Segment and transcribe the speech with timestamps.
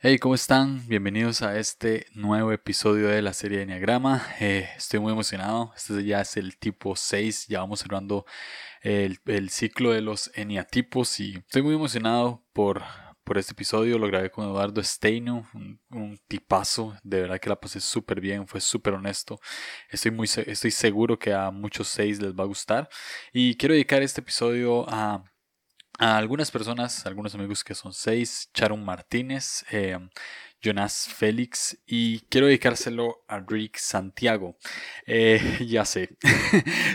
[0.00, 0.86] Hey, ¿cómo están?
[0.86, 4.24] Bienvenidos a este nuevo episodio de la serie de Enneagrama.
[4.38, 5.72] Eh, estoy muy emocionado.
[5.76, 7.48] Este ya es el tipo 6.
[7.48, 8.24] Ya vamos cerrando
[8.80, 9.18] el,
[9.50, 12.84] ciclo de los eniatipos y estoy muy emocionado por,
[13.24, 13.98] por este episodio.
[13.98, 15.48] Lo grabé con Eduardo Steino,
[15.90, 16.96] un, tipazo.
[17.02, 19.40] De verdad que la pasé súper bien, fue súper honesto.
[19.90, 22.88] Estoy, muy, estoy seguro que a muchos 6 les va a gustar.
[23.32, 25.24] Y quiero dedicar este episodio a
[25.98, 29.98] a algunas personas, algunos amigos que son seis, Charon Martínez, eh,
[30.60, 34.56] Jonas Félix y quiero dedicárselo a Rick Santiago.
[35.06, 36.16] Eh, ya sé,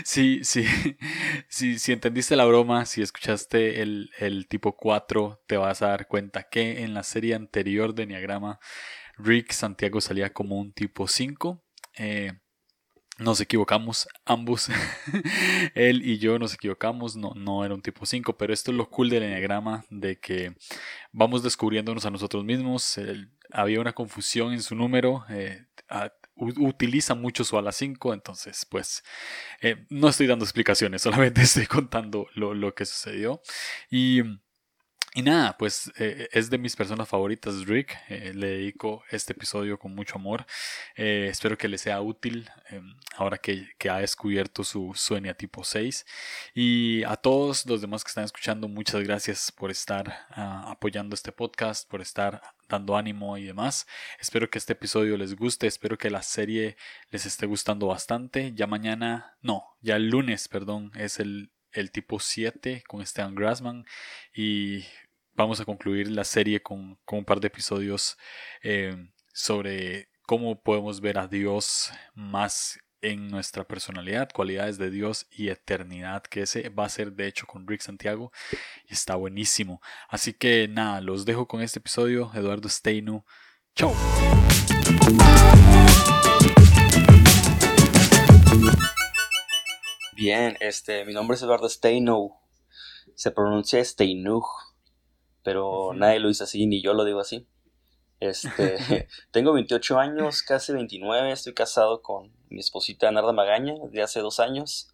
[0.04, 0.64] si, sí,
[1.48, 6.08] sí, si entendiste la broma, si escuchaste el, el, tipo 4, te vas a dar
[6.08, 8.58] cuenta que en la serie anterior de Enneagrama,
[9.16, 11.62] Rick Santiago salía como un tipo 5.
[11.96, 12.32] Eh,
[13.18, 14.68] nos equivocamos ambos.
[15.74, 17.16] Él y yo nos equivocamos.
[17.16, 18.36] No, no era un tipo 5.
[18.36, 19.84] Pero esto es lo cool del enneagrama.
[19.90, 20.54] De que
[21.12, 22.98] vamos descubriéndonos a nosotros mismos.
[23.52, 25.24] había una confusión en su número.
[25.28, 25.64] Eh,
[26.36, 28.14] utiliza mucho su ala 5.
[28.14, 29.04] Entonces, pues,
[29.60, 31.02] eh, no estoy dando explicaciones.
[31.02, 33.40] Solamente estoy contando lo, lo que sucedió.
[33.90, 34.22] Y
[35.16, 37.96] y nada, pues eh, es de mis personas favoritas, Rick.
[38.08, 40.44] Eh, le dedico este episodio con mucho amor.
[40.96, 42.50] Eh, espero que le sea útil
[43.16, 46.04] ahora que, ha descubierto su sueña tipo 6.
[46.52, 51.30] Y a todos los demás que están escuchando, muchas gracias por estar ah, apoyando este
[51.30, 53.86] podcast, por estar dando ánimo y demás.
[54.18, 56.76] Espero que este episodio les guste, espero que la serie
[57.10, 58.52] les esté gustando bastante.
[58.52, 63.84] Ya mañana, no, ya el lunes, perdón, es el el tipo 7 con Esteban Grassman
[64.32, 64.84] y
[65.36, 68.16] vamos a concluir la serie con, un par de episodios
[68.62, 68.96] eh,
[69.32, 76.22] sobre cómo podemos ver a Dios más en nuestra personalidad, cualidades de Dios y eternidad,
[76.22, 78.32] que ese va a ser de hecho con Rick Santiago
[78.88, 79.82] y está buenísimo.
[80.08, 82.30] Así que nada, los dejo con este episodio.
[82.34, 83.24] Eduardo Steinu.
[83.74, 83.92] Chao.
[90.16, 92.34] Bien, este, mi nombre es Eduardo Steinu.
[93.14, 94.46] Se pronuncia Steinug
[95.44, 97.46] pero nadie lo dice así, ni yo lo digo así.
[98.18, 98.76] Este,
[99.30, 104.40] tengo 28 años, casi 29, estoy casado con mi esposita Narda Magaña de hace dos
[104.40, 104.88] años,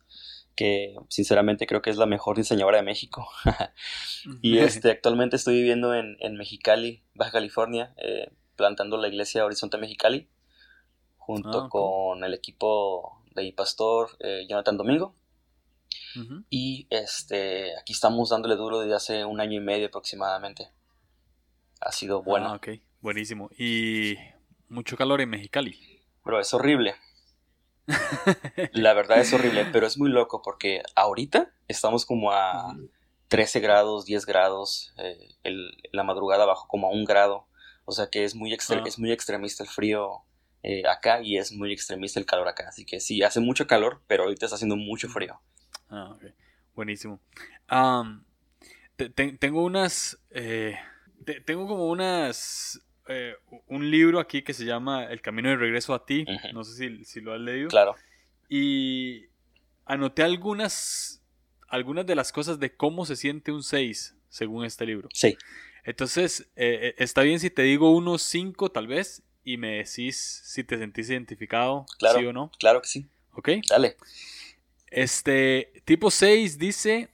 [0.56, 3.28] que sinceramente creo que es la mejor diseñadora de México.
[4.42, 9.78] y este, actualmente estoy viviendo en, en Mexicali, Baja California, eh, plantando la iglesia Horizonte
[9.78, 10.28] Mexicali,
[11.16, 15.14] junto ah, con el equipo de mi pastor eh, Jonathan Domingo.
[16.48, 20.68] Y este, aquí estamos dándole duro desde hace un año y medio aproximadamente.
[21.80, 22.48] Ha sido bueno.
[22.48, 22.68] Ah, ok,
[23.00, 23.50] buenísimo.
[23.56, 24.16] ¿Y
[24.68, 25.78] mucho calor en Mexicali?
[26.24, 26.94] Pero es horrible.
[28.72, 32.76] La verdad es horrible, pero es muy loco porque ahorita estamos como a
[33.28, 35.36] 13 grados, 10 grados, eh,
[35.92, 37.46] la madrugada bajo como a un grado.
[37.84, 38.82] O sea que es muy, ah.
[38.86, 40.24] es muy extremista el frío
[40.62, 42.66] eh, acá y es muy extremista el calor acá.
[42.68, 45.40] Así que sí, hace mucho calor, pero ahorita está haciendo mucho frío.
[45.90, 46.24] Ah, ok.
[46.74, 47.20] Buenísimo.
[49.38, 50.18] tengo unas.
[50.30, 50.78] Eh,
[51.44, 52.80] tengo como unas.
[53.08, 53.34] Eh,
[53.66, 56.24] un libro aquí que se llama El camino de regreso a ti.
[56.54, 57.68] No sé si, lo has leído.
[57.68, 57.96] Claro.
[58.48, 59.26] Y
[59.84, 61.22] anoté algunas.
[61.68, 65.08] Algunas de las cosas de cómo se siente un 6 según este libro.
[65.12, 65.36] Sí.
[65.84, 70.64] Entonces, eh, está bien si te digo unos 5 tal vez y me decís si
[70.64, 72.50] te sentís identificado, claro, sí o no.
[72.58, 73.06] Claro que sí.
[73.32, 73.50] Ok.
[73.68, 73.96] Dale.
[74.90, 77.08] Este, tipo 6 dice,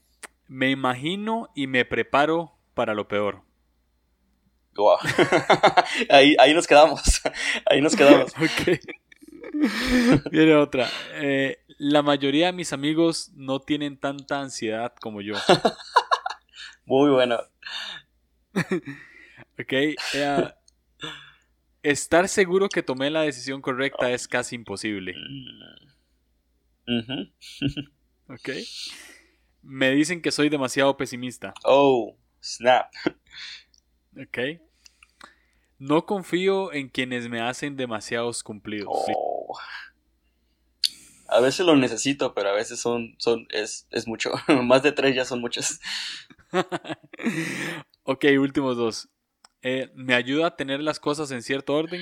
[0.48, 3.41] me imagino y me preparo para lo peor.
[4.75, 4.98] Wow.
[6.10, 7.22] ahí, ahí nos quedamos.
[7.70, 8.34] ahí nos quedamos.
[8.37, 8.78] ok.
[10.31, 10.91] Viene otra.
[11.14, 15.37] Eh, la mayoría de mis amigos no tienen tanta ansiedad como yo.
[16.84, 17.38] Muy bueno.
[19.58, 19.72] ok.
[21.82, 25.14] estar seguro que tomé la decisión correcta es casi imposible.
[26.87, 27.22] Mm.
[28.28, 28.50] Ok.
[29.62, 31.54] Me dicen que soy demasiado pesimista.
[31.64, 32.92] Oh, snap.
[34.19, 34.38] Ok.
[35.78, 38.88] No confío en quienes me hacen demasiados cumplidos.
[38.88, 39.58] Oh.
[41.28, 44.31] A veces lo necesito, pero a veces son, son, es, es mucho.
[44.62, 45.81] Más de tres ya son muchos.
[48.05, 49.08] ok, últimos dos.
[49.62, 52.00] Eh, ¿Me ayuda a tener las cosas en cierto orden?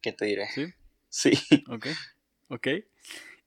[0.00, 0.48] ¿Qué te diré?
[0.48, 0.74] Sí.
[1.08, 1.64] Sí.
[1.68, 1.86] Ok.
[2.48, 2.68] Ok.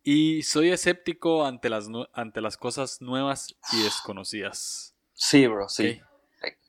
[0.03, 4.95] Y soy escéptico ante las, ante las cosas nuevas y desconocidas.
[5.13, 6.01] Sí, bro, sí.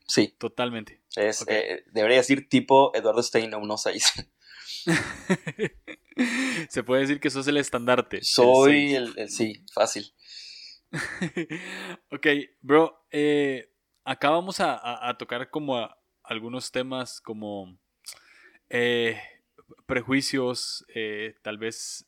[0.06, 0.35] Sí.
[0.38, 1.00] Totalmente.
[1.15, 4.29] Es, eh, debería decir tipo Eduardo Stein 1.6.
[6.69, 8.23] Se puede decir que sos el estandarte.
[8.23, 10.12] Soy el, sí, fácil.
[12.11, 12.27] ok,
[12.61, 13.73] bro, eh,
[14.05, 15.88] acá vamos a, tocar como
[16.23, 17.79] algunos temas como
[18.69, 19.21] eh,
[19.87, 22.06] prejuicios, eh, tal vez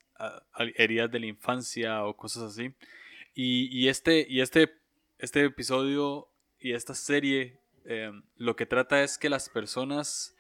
[0.76, 2.72] heridas de la infancia o cosas así.
[3.34, 4.72] Y, este, y este,
[5.18, 6.28] este episodio
[6.60, 10.36] y esta serie em, lo que trata es que las personas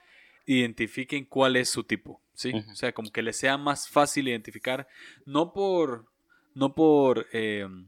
[0.46, 2.52] identifiquen cuál es su tipo, ¿sí?
[2.70, 4.88] O sea, como que les sea más fácil identificar,
[5.24, 6.06] no por,
[6.54, 7.86] no por em,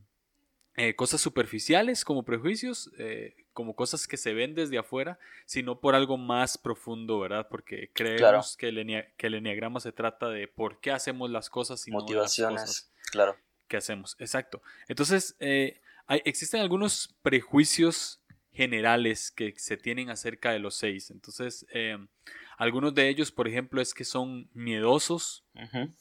[0.77, 5.95] eh, cosas superficiales como prejuicios, eh, como cosas que se ven desde afuera, sino por
[5.95, 7.49] algo más profundo, ¿verdad?
[7.49, 11.87] Porque creemos que, el que el enneagrama se trata de por qué hacemos las cosas
[11.89, 13.37] y Motivaciones, no las cosas claro.
[13.69, 14.17] que hacemos.
[14.19, 14.61] Exacto.
[14.89, 18.21] Entonces, eh, hay, existen algunos prejuicios
[18.53, 21.11] generales que se tienen acerca de los seis.
[21.11, 22.09] Entonces, em,
[22.57, 25.45] algunos de ellos, por ejemplo, es que son miedosos,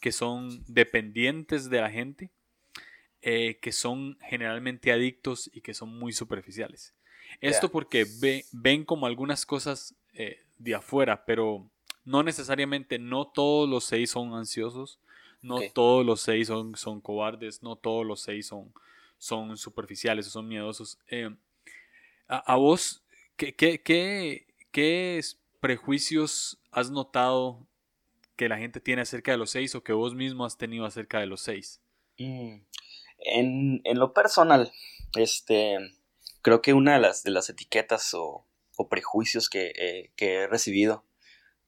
[0.02, 2.32] que son dependientes de la gente,
[3.22, 6.94] eh, que son generalmente adictos y que son muy superficiales.
[7.41, 8.06] Esto porque
[8.51, 11.69] ven como algunas cosas eh, de afuera, pero
[12.06, 15.00] no necesariamente, no todos los seis son ansiosos,
[15.41, 18.74] no todos los seis son, son cobardes, no todos los seis son,
[19.18, 21.00] son superficiales o son miedosos.
[21.07, 21.35] Eh,
[22.27, 23.03] a, vos,
[23.35, 23.81] ¿qué, qué,
[24.71, 25.21] qué,
[25.59, 27.65] prejuicios has notado
[28.35, 31.19] que la gente tiene acerca de los seis o que vos mismo has tenido acerca
[31.19, 31.81] de los seis?
[32.18, 32.56] Mm,
[33.19, 34.71] en, en, lo personal,
[35.15, 35.77] este,
[36.44, 38.45] creo que una de las, de las etiquetas o,
[38.90, 41.06] prejuicios que, he recibido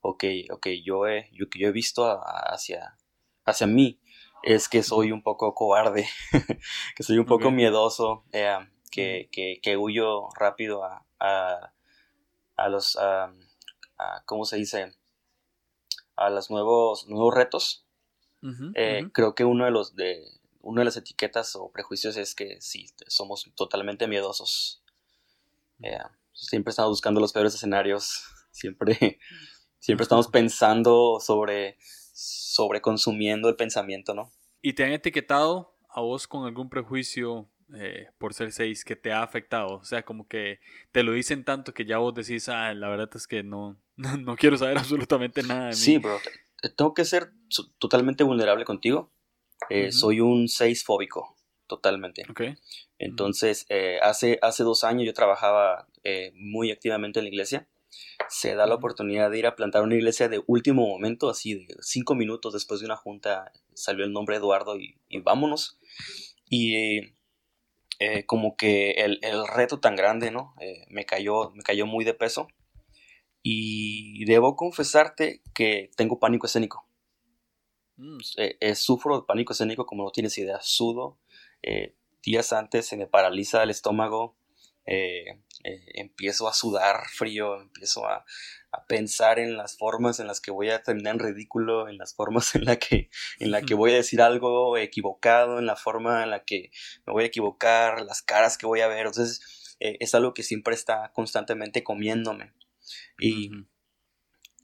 [0.01, 0.45] o que,
[0.83, 2.98] yo, he, yo, que yo he visto hacia,
[3.45, 4.00] hacia mí
[4.44, 6.07] es que soy un poco cobarde,
[6.95, 8.57] que soy un poco miedoso, eh,
[8.92, 13.33] que, que, huyo rápido a, a, los, a,
[14.25, 14.94] ¿cómo se dice?
[16.16, 17.81] A los nuevos, nuevos retos.
[18.75, 20.22] Eh, creo que uno de los de
[20.65, 24.83] una de las etiquetas o prejuicios es que sí, somos totalmente miedosos.
[25.83, 26.00] Eh,
[26.33, 29.19] siempre estamos buscando los peores escenarios, siempre,
[29.77, 34.31] siempre estamos pensando sobre, sobre consumiendo el pensamiento, ¿no?
[34.63, 39.12] ¿Y te han etiquetado a vos con algún prejuicio eh, por ser seis que te
[39.12, 39.75] ha afectado?
[39.75, 40.59] O sea, como que
[40.91, 44.35] te lo dicen tanto que ya vos decís, ah, la verdad es que no, no,
[44.35, 45.75] quiero saber absolutamente nada de mí.
[45.75, 46.17] Sí, bro,
[46.75, 47.31] tengo que ser
[47.77, 49.13] totalmente vulnerable contigo.
[49.69, 51.36] Eh, soy un 6 fóbico,
[51.68, 52.24] totalmente.
[53.00, 57.68] Entonces, eh, hace, hace dos años yo trabajaba eh, muy activamente en la iglesia.
[58.30, 61.75] Se da la oportunidad de ir a plantar una iglesia de último momento, así de
[61.81, 65.80] cinco minutos después de una junta salió el nombre Eduardo y, vámonos.
[66.50, 67.13] Y
[68.25, 70.54] como que el, el, reto tan grande, ¿no?
[70.90, 72.48] me, cayó, me cayó muy de peso.
[73.42, 76.88] Y debo confesarte que tengo pánico escénico.
[77.97, 80.59] Mm, eh, eh, sufro de pánico escénico como no tienes idea.
[80.62, 81.19] Sudo.
[81.62, 84.38] Eh, días antes se me paraliza el estómago.
[84.86, 87.59] empiezo a sudar frío.
[87.62, 88.25] Empiezo a,
[88.89, 91.88] pensar en las formas en las que voy a terminar en ridículo.
[91.88, 93.09] En las formas en la que,
[93.39, 95.59] en la que voy a decir algo equivocado.
[95.59, 96.71] En la forma en la que
[97.06, 98.01] me voy a equivocar.
[98.01, 99.07] Las caras que voy a ver.
[99.07, 102.53] Entonces es algo que siempre está constantemente comiéndome.
[103.19, 103.51] Y,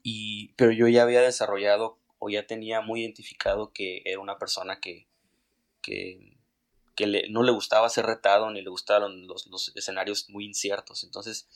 [0.02, 4.78] y, pero yo ya había desarrollado o ya tenía muy identificado que era una persona
[4.78, 5.08] que,
[5.82, 6.36] que,
[7.30, 11.02] no le gustaba ser retado ni le gustaban los, escenarios muy inciertos.
[11.02, 11.48] Entonces,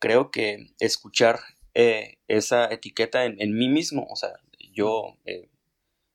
[0.00, 1.38] creo que escuchar
[1.74, 4.32] eh, esa etiqueta en, mí mismo, o sea,
[4.72, 5.48] yo eh,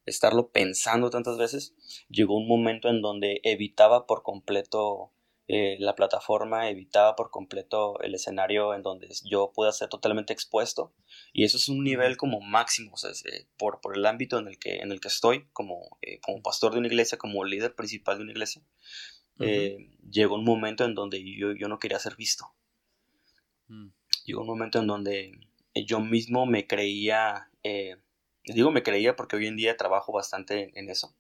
[0.06, 1.74] estarlo pensando tantas veces,
[2.10, 5.14] llegó un momento en donde evitaba por completo
[5.50, 10.94] eh, la plataforma evitaba por completo el escenario en donde yo pueda ser totalmente expuesto
[11.32, 14.50] y eso es un nivel como máximo o sea, eh, por, por el ámbito en
[14.50, 17.76] el que, en el que estoy como, eh, como pastor de una iglesia, como líder
[17.76, 18.62] principal de una iglesia
[20.10, 22.52] llegó un momento en donde yo, yo no quería ser visto.
[23.68, 23.90] Mm.
[24.26, 25.32] llegó un momento en donde
[25.76, 27.50] yo mismo me creía
[28.44, 31.16] digo me creía porque hoy en día trabajo bastante en, eso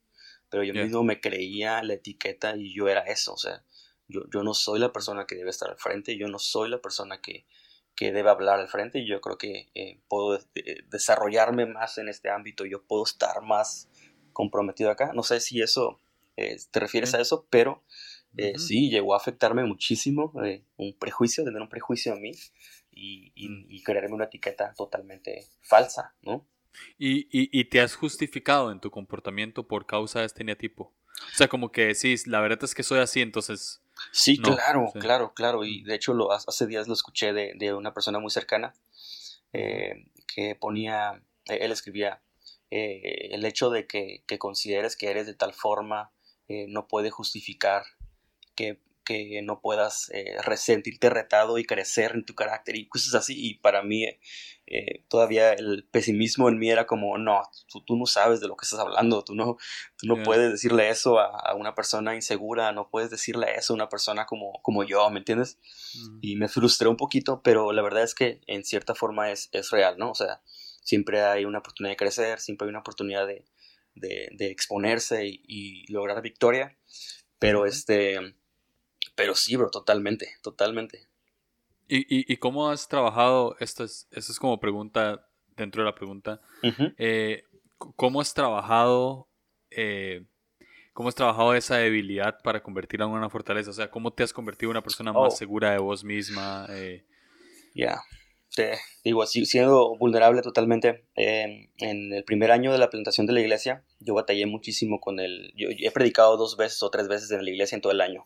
[0.49, 3.63] pero yo mismo me creía la etiqueta y yo era eso o sea
[4.07, 6.81] yo, yo no soy la persona que debe estar al frente, yo no soy la
[6.81, 7.45] persona que,
[7.99, 10.39] debe hablar al frente y yo creo que eh, puedo
[10.87, 13.89] desarrollarme más en este ámbito, yo puedo estar más
[14.33, 15.13] comprometido acá.
[15.15, 15.99] No sé si eso
[16.35, 17.83] eh, te refieres a eso, pero
[18.37, 20.31] eh, sí, llegó a afectarme muchísimo
[20.77, 22.33] un prejuicio, tener un prejuicio a mí
[22.91, 26.47] y, y, crearme una etiqueta totalmente falsa, ¿no?
[26.99, 30.93] ¿Y, y, y te has justificado en tu comportamiento por causa de este neatipo?
[31.33, 35.33] O sea, como que sí, la verdad es que soy así, entonces Sí, claro, claro,
[35.33, 35.63] claro.
[35.63, 38.73] Y de hecho lo, hace días lo escuché de, una persona muy cercana
[39.53, 42.21] eh, que ponía, e, él escribía,
[42.71, 46.11] eh, el hecho de que, consideres que eres de tal forma
[46.47, 47.83] eh, no puede justificar
[48.55, 53.33] que, que no puedas eh, resentirte retado y crecer en tu carácter y cosas así.
[53.37, 54.03] Y para mí
[54.65, 57.41] eh, todavía el pesimismo en mí era como, no,
[57.85, 59.55] tú, no sabes de lo que estás hablando, tú no,
[59.97, 63.87] tú no puedes decirle eso a, una persona insegura, no puedes decirle eso a una
[63.87, 65.57] persona como, como yo, ¿me entiendes?
[66.21, 69.71] Y me frustré un poquito, pero la verdad es que en cierta forma es, es
[69.71, 70.11] real, ¿no?
[70.11, 70.41] O sea,
[70.83, 73.45] siempre hay una oportunidad de crecer, siempre hay una oportunidad de,
[73.95, 76.77] de, exponerse y, lograr victoria,
[77.39, 78.35] pero este,
[79.17, 81.07] pero sí, bro, totalmente, totalmente.
[81.89, 83.55] ¿Y, y, cómo has trabajado?
[83.59, 86.39] Esto es, esto es como pregunta dentro de la pregunta.
[86.97, 87.43] Eh,
[87.77, 89.27] ¿Cómo has trabajado?
[89.71, 90.23] Eh,
[90.93, 93.71] ¿Cómo has trabajado esa debilidad para convertirla en una fortaleza?
[93.71, 95.35] O sea, ¿cómo te has convertido en una persona más oh.
[95.35, 96.67] segura de vos misma?
[96.69, 97.03] Eh,
[97.73, 98.01] ya,
[99.03, 101.05] digo, siendo vulnerable totalmente.
[101.15, 105.53] en el primer año de la plantación de la iglesia, yo batallé muchísimo con el...
[105.55, 108.25] Yo, he predicado dos veces o tres veces en la iglesia en todo el año.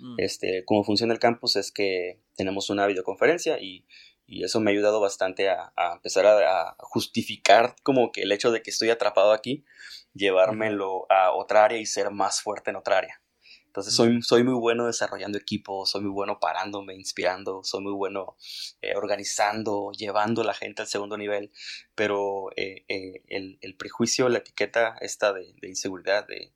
[0.00, 0.16] Mm.
[0.18, 3.86] Este, cómo funciona el campus es que tenemos una videoconferencia y,
[4.28, 8.62] y eso me ha ayudado bastante a, empezar a, justificar como que el hecho de
[8.62, 9.64] que estoy atrapado aquí,
[10.12, 13.22] llevármelo a otra área y ser más fuerte en otra área.
[13.64, 18.36] Entonces soy, soy muy bueno desarrollando equipos, soy muy bueno parándome, inspirando, soy muy bueno
[18.82, 21.50] eh, organizando, llevando a la gente al segundo nivel,
[21.94, 26.52] pero eh, eh, el, el, prejuicio, la etiqueta esta de, de inseguridad, de,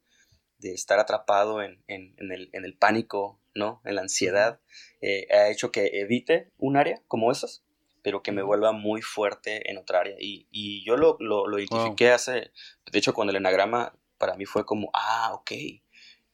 [0.62, 3.82] de estar atrapado en, en, el, en, el, pánico, ¿no?
[3.84, 4.60] En la ansiedad,
[5.00, 7.64] eh, ha hecho que evite un área como esas,
[8.02, 10.16] pero que me vuelva muy fuerte en otra área.
[10.18, 12.52] Y, y yo lo, lo, lo identifiqué hace,
[12.90, 15.52] de hecho, con el enagrama, para mí fue como, ah, ok.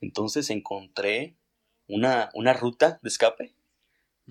[0.00, 1.36] Entonces encontré
[1.88, 3.57] una, una ruta de escape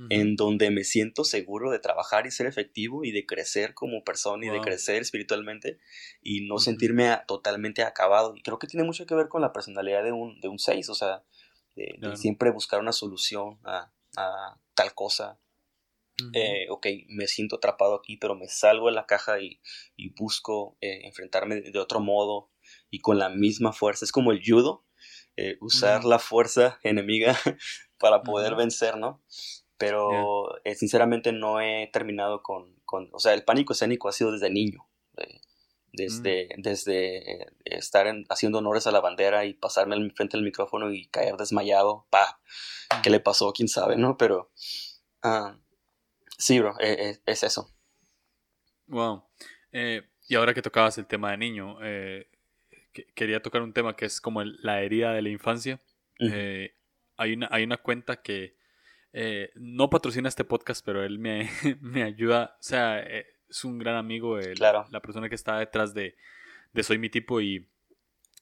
[0.10, 4.46] en donde me siento seguro de trabajar y ser efectivo y de crecer como persona
[4.46, 5.80] y de crecer espiritualmente
[6.22, 8.36] y no sentirme totalmente acabado.
[8.36, 10.90] Y creo que tiene mucho que ver con la personalidad de un, de un 6,
[10.90, 11.24] o sea,
[11.76, 13.92] de, siempre buscar una solución a,
[14.74, 15.40] tal cosa.
[16.34, 19.60] Eh, ok, me siento atrapado aquí, pero me salgo de la caja y,
[20.16, 22.52] busco eh, enfrentarme de, otro modo
[22.90, 24.06] y con la misma fuerza.
[24.06, 24.86] Es como el judo,
[25.38, 27.36] eh, usar la fuerza enemiga
[28.00, 29.22] para poder vencer, ¿no?
[29.78, 34.32] Pero eh, sinceramente no he terminado con, con, o sea, el pánico escénico ha sido
[34.32, 34.88] desde niño,
[35.94, 36.62] desde, mm.
[36.62, 41.38] desde eh, estar haciendo honores a la bandera y pasarme frente al micrófono y caer
[41.38, 42.40] desmayado, pa,
[43.04, 43.54] ¿qué le pasó?
[43.54, 44.18] ¿Quién sabe, no?
[44.18, 44.52] Pero,
[45.22, 45.58] ah,
[46.38, 47.70] sí, bro, eh, es eso.
[48.88, 49.26] Wow.
[49.72, 51.78] y ahora que tocabas el tema de niño,
[53.14, 55.82] quería tocar un tema que es como la herida de la infancia.
[56.20, 58.58] hay, una, hay una cuenta que
[59.20, 61.50] eh, no patrocina este podcast, pero él me,
[61.82, 62.56] me ayuda.
[62.60, 66.16] O sea, eh, es un gran amigo, la persona que está detrás de,
[66.72, 67.68] de Soy mi tipo y,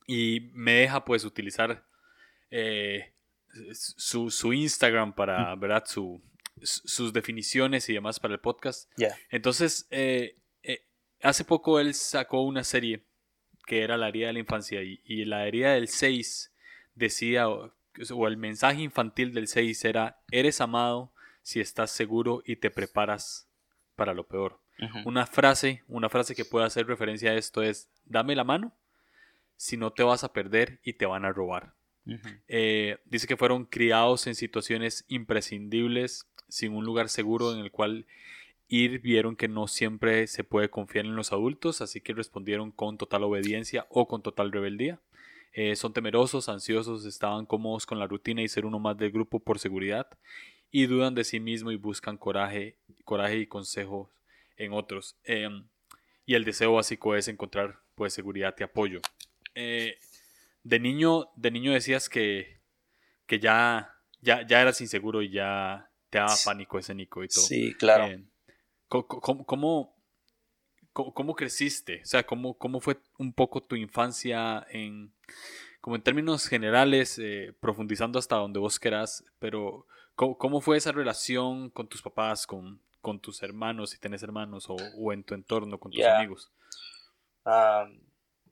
[0.06, 1.86] y me deja pues utilizar
[2.52, 3.14] eh,
[3.72, 5.86] su, su, Instagram para, ¿verdad?
[5.86, 6.22] Su,
[6.62, 8.92] sus definiciones y demás para el podcast.
[9.30, 9.88] Entonces,
[11.22, 13.06] hace poco él sacó una serie
[13.66, 16.54] que era la herida de la infancia y, y la herida del 6
[16.96, 17.48] decía
[18.12, 21.12] o el mensaje infantil del 6 era, eres amado
[21.42, 23.48] si estás seguro y te preparas
[23.96, 24.60] para lo peor.
[25.06, 28.74] Una frase, una frase que puede hacer referencia a esto es, dame la mano
[29.58, 31.74] si no te vas a perder y te van a robar.
[32.48, 38.06] Eh, dice que fueron criados en situaciones imprescindibles, sin un lugar seguro en el cual
[38.68, 42.98] ir, vieron que no siempre se puede confiar en los adultos, así que respondieron con
[42.98, 45.00] total obediencia o con total rebeldía.
[45.58, 49.40] Eh, son temerosos, ansiosos, estaban cómodos con la rutina y ser uno más del grupo
[49.40, 50.06] por seguridad
[50.70, 54.10] y dudan de sí mismo y buscan coraje, coraje y consejos
[54.58, 55.16] en otros.
[55.24, 55.66] Em,
[56.26, 59.00] y el deseo básico es encontrar pues seguridad y apoyo.
[59.54, 59.98] Eh,
[60.64, 62.60] de niño, de niño decías que,
[63.26, 67.46] que ya, ya, ya eras inseguro y ya te daba pánico escénico y todo.
[67.46, 68.08] Sí, claro.
[68.08, 68.26] Eh,
[68.90, 69.95] ¿cómo,
[70.96, 72.02] cómo, creciste?
[72.02, 75.14] O sea, ¿cómo, ¿cómo fue un poco tu infancia en,
[75.82, 79.86] como en términos generales, eh, profundizando hasta donde vos querás, pero
[80.16, 85.12] ¿cómo, fue esa relación con tus papás, con, con tus hermanos, si tenés hermanos, o,
[85.12, 86.52] en tu entorno, con tus amigos?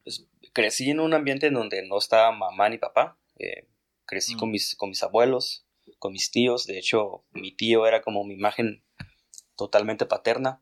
[0.03, 3.17] Pues, crecí en un ambiente en donde no estaba mamá ni papá.
[3.39, 3.67] Eh,
[4.05, 4.51] crecí con, mm.
[4.51, 5.65] mis, con mis abuelos,
[5.97, 6.65] con mis tíos.
[6.65, 8.83] De hecho, mi tío era como mi imagen
[9.55, 10.61] totalmente paterna.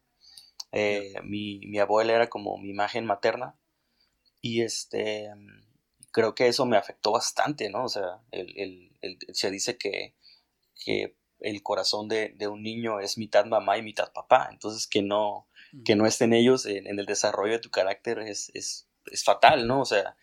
[0.72, 3.56] Eh, mi, mi, abuela era como mi imagen materna.
[4.42, 5.30] Y este,
[6.12, 7.86] creo que eso me afectó bastante, ¿no?
[7.86, 10.16] O sea, el, el, se dice que,
[10.84, 14.50] que el corazón de, de, un niño es mitad mamá y mitad papá.
[14.51, 15.48] Entonces, que no,
[15.86, 19.82] que no estén ellos en, el desarrollo de tu carácter es, es, es fatal, ¿no?
[19.82, 20.16] O sea,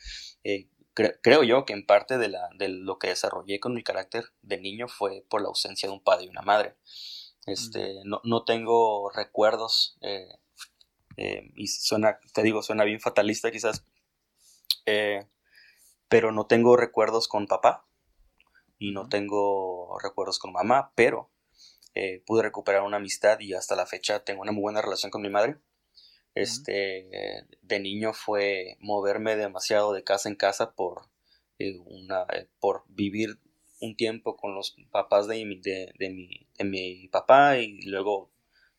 [0.44, 4.32] eh, creo yo que en parte de, la, de lo que desarrollé con mi carácter
[4.42, 6.76] de niño fue por la ausencia de un padre y una madre.
[7.48, 10.28] Este, no, no, tengo recuerdos, eh,
[11.16, 13.84] eh, y suena, te digo, suena bien fatalista quizás,
[14.86, 15.26] eh,
[16.08, 17.86] pero no tengo recuerdos con papá
[18.78, 21.30] y no tengo recuerdos con mamá, pero
[22.26, 25.30] pude recuperar una amistad y hasta la fecha tengo una muy buena relación con mi
[25.30, 25.58] madre.
[26.36, 27.08] Este,
[27.60, 31.08] de niño fue moverme demasiado de casa en casa por,
[31.86, 32.24] una,
[32.60, 33.40] por vivir
[33.80, 38.30] un tiempo con los papás de, de, de, mi, de mi papá y luego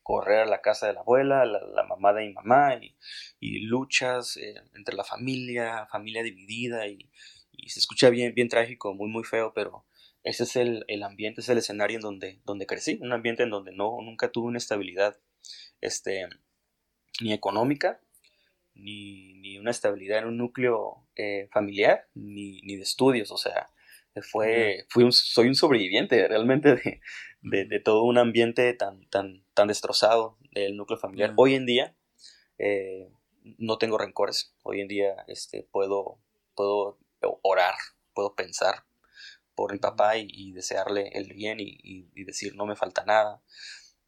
[0.02, 2.80] correr a la casa de la abuela, la, mamá de mi mamá
[3.40, 7.08] y, luchas eh, entre la familia, familia dividida y,
[7.66, 9.84] se escucha bien, bien trágico, muy muy feo, pero
[10.24, 13.50] ese es el, el, ambiente, es el escenario en donde, donde crecí, un ambiente en
[13.50, 15.20] donde no, nunca tuve una estabilidad
[15.80, 16.26] este,
[17.20, 18.00] ni económica,
[18.74, 23.68] ni, ni una estabilidad en un núcleo eh, familiar, ni, ni de estudios, o sea,
[24.22, 26.76] fue, fui un, soy un sobreviviente realmente
[27.42, 31.32] de, de, todo un ambiente tan, tan, tan destrozado del núcleo familiar.
[31.36, 31.96] Hoy en día
[32.58, 33.10] eh,
[33.58, 36.20] no tengo rencores, hoy en día este, puedo,
[36.54, 36.98] puedo
[37.42, 37.74] orar,
[38.14, 38.84] puedo pensar
[39.54, 43.42] por mi papá y, desearle el bien y, decir no me falta nada,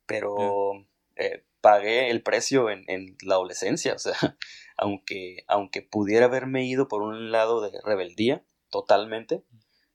[0.06, 4.14] pero eh, pagué el precio en, en, la adolescencia, o sea,
[4.76, 9.44] aunque, aunque pudiera haberme ido por un lado de rebeldía totalmente,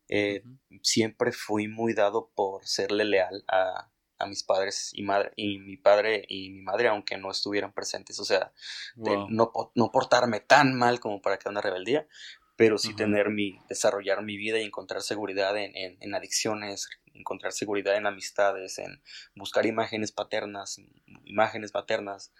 [0.10, 0.44] eh,
[0.82, 3.92] siempre fui muy dado por serle leal a,
[4.28, 8.20] mis padres y madre y mi padre y mi madre aunque no estuvieran presentes.
[8.20, 8.52] O sea
[8.96, 9.28] no,
[9.76, 12.08] no, portarme tan mal como para que una rebeldía
[12.56, 17.96] pero sí tener mi desarrollar mi vida y encontrar seguridad en, en, adicciones encontrar seguridad
[17.96, 19.04] en amistades en
[19.36, 20.82] buscar imágenes paternas
[21.24, 22.34] imágenes maternas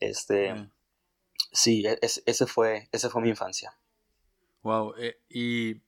[0.00, 0.54] este
[1.52, 3.78] sí e, ese fue ese fue mi infancia.
[4.62, 5.82] Wow eh, y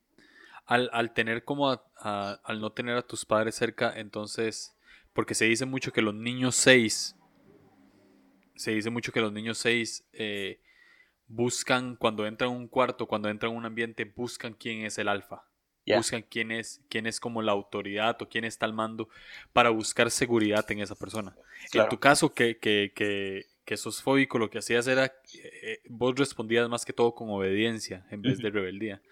[0.70, 4.76] al, tener como al no tener a tus padres cerca, entonces,
[5.12, 7.16] porque se dice mucho que los niños seis,
[8.54, 10.60] se dice mucho que los niños seis eh,
[11.26, 15.08] buscan, cuando entran a un cuarto, cuando entran a un ambiente, buscan quién es el
[15.08, 15.44] alfa.
[15.96, 19.08] Buscan quién es, quién es como la autoridad o quién está al mando
[19.52, 21.34] para buscar seguridad en esa persona.
[21.72, 26.14] En tu caso, que, que, que, que sos fóbico, lo que hacías era, eh, vos
[26.14, 29.02] respondías más que todo con obediencia en vez de rebeldía.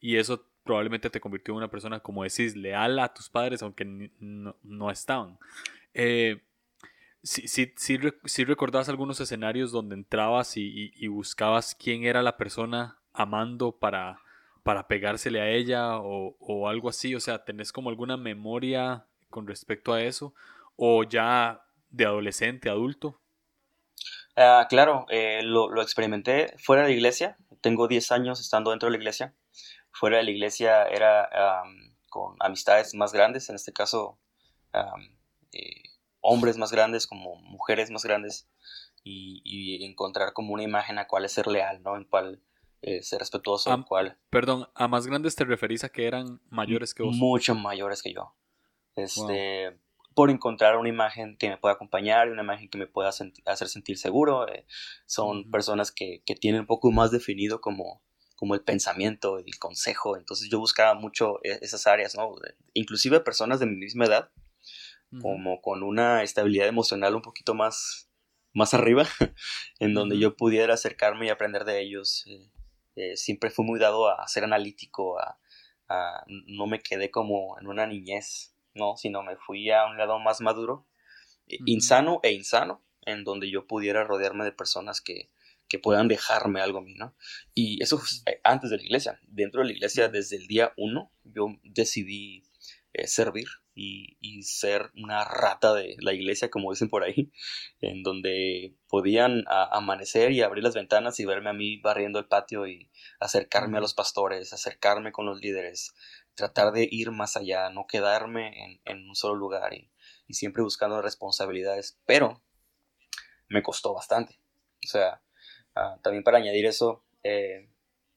[0.00, 3.84] Y eso probablemente te convirtió en una persona, como decís, leal a tus padres, aunque
[4.18, 5.38] no, estaban.
[5.94, 6.42] Eh,
[7.22, 14.18] si sí, recordabas algunos escenarios donde entrabas y, buscabas quién era la persona amando para,
[14.62, 17.14] para pegársele a ella o, algo así?
[17.14, 20.34] O sea, ¿tenés como alguna memoria con respecto a eso?
[20.76, 23.20] ¿O ya de adolescente, adulto?
[24.34, 27.36] Ah, claro, eh, lo, lo, experimenté fuera de la iglesia.
[27.60, 29.34] Tengo 10 años estando dentro de la iglesia
[30.02, 31.30] fuera de la iglesia era
[32.10, 34.18] con amistades más grandes, en este caso
[35.52, 35.82] eh,
[36.18, 38.50] hombres más grandes como mujeres más grandes
[39.04, 41.96] y, encontrar como una imagen a cuál es ser leal, ¿no?
[41.96, 42.42] En cuál
[42.80, 44.18] eh, ser respetuoso, en cuál...
[44.28, 47.14] Perdón, ¿a más grandes te referís a que eran mayores que vos?
[47.14, 48.34] Mucho mayores que yo.
[48.96, 49.78] Este,
[50.16, 53.98] Por encontrar una imagen que me pueda acompañar, una imagen que me pueda hacer sentir
[53.98, 54.48] seguro.
[54.48, 54.66] Eh,
[55.06, 58.02] son personas que, que tienen un poco más definido como
[58.42, 60.16] como el pensamiento, el consejo.
[60.16, 62.34] Entonces yo buscaba mucho e, esas áreas, ¿no?
[62.74, 64.32] Inclusive personas de mi misma edad,
[65.20, 68.10] como con una estabilidad emocional un poquito más,
[68.52, 69.06] más arriba,
[69.78, 72.24] en donde yo pudiera acercarme y aprender de ellos.
[72.26, 72.50] Eh,
[72.96, 75.38] eh, siempre fui muy dado a ser analítico, a,
[76.26, 78.96] no me quedé como en una niñez, ¿no?
[78.96, 80.88] Sino me fui a un lado más maduro,
[81.46, 85.30] insano e insano, en donde yo pudiera rodearme de personas que,
[85.72, 87.16] que puedan dejarme algo a mí, ¿no?
[87.54, 89.18] Y eso eh, antes de la iglesia.
[89.22, 92.44] Dentro de la iglesia, desde el día uno, yo decidí
[92.92, 97.32] eh, servir y, ser una rata de la iglesia, como dicen por ahí,
[97.80, 102.66] en donde podían amanecer y abrir las ventanas y verme a mí barriendo el patio
[102.66, 105.94] y acercarme a los pastores, acercarme con los líderes,
[106.34, 109.90] tratar de ir más allá, no quedarme en, un solo lugar y,
[110.28, 112.42] y siempre buscando responsabilidades, pero
[113.48, 114.38] me costó bastante.
[114.84, 115.22] O sea,
[115.74, 117.68] Ah, también para añadir eso, eh,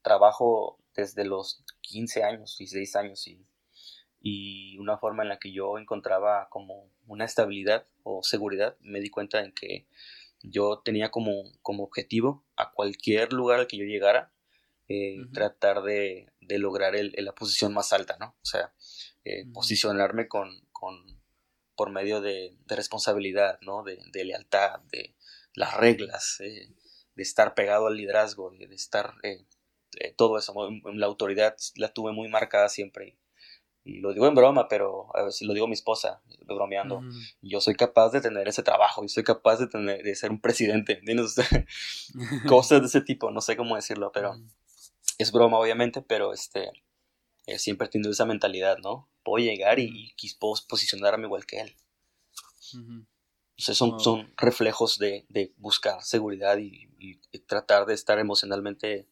[0.01, 3.45] trabajo desde los 15 años, 16 años y,
[4.19, 9.09] y una forma en la que yo encontraba como una estabilidad o seguridad, me di
[9.09, 9.87] cuenta en que
[10.41, 14.31] yo tenía como, como objetivo a cualquier lugar al que yo llegara,
[14.87, 18.35] eh, tratar de, de lograr el, la posición más alta, ¿no?
[18.41, 18.73] O sea,
[19.23, 21.19] eh, posicionarme con, con,
[21.75, 23.83] por medio de, de responsabilidad, ¿no?
[23.83, 25.15] De, de, lealtad, de
[25.55, 26.39] las reglas,
[27.15, 29.45] de estar pegado al liderazgo, de, estar eh,
[29.99, 30.53] eh, todo eso,
[30.93, 33.17] la autoridad la tuve muy marcada siempre.
[33.83, 37.01] Y lo digo en broma, pero a ver si lo digo a mi esposa, bromeando.
[37.41, 40.41] Yo soy capaz de tener ese trabajo, y soy capaz de, tener, de ser un
[40.41, 41.01] presidente.
[42.47, 44.41] Cosas de ese tipo, no sé cómo decirlo, pero
[45.19, 46.71] es broma, obviamente, pero este,
[47.45, 49.07] eh, siempre he tenido esa mentalidad, ¿no?
[49.23, 51.75] Puedo llegar y, y puedo posicionarme igual que él.
[53.57, 56.89] Son, son reflejos de, de buscar seguridad y,
[57.47, 59.07] tratar de estar emocionalmente,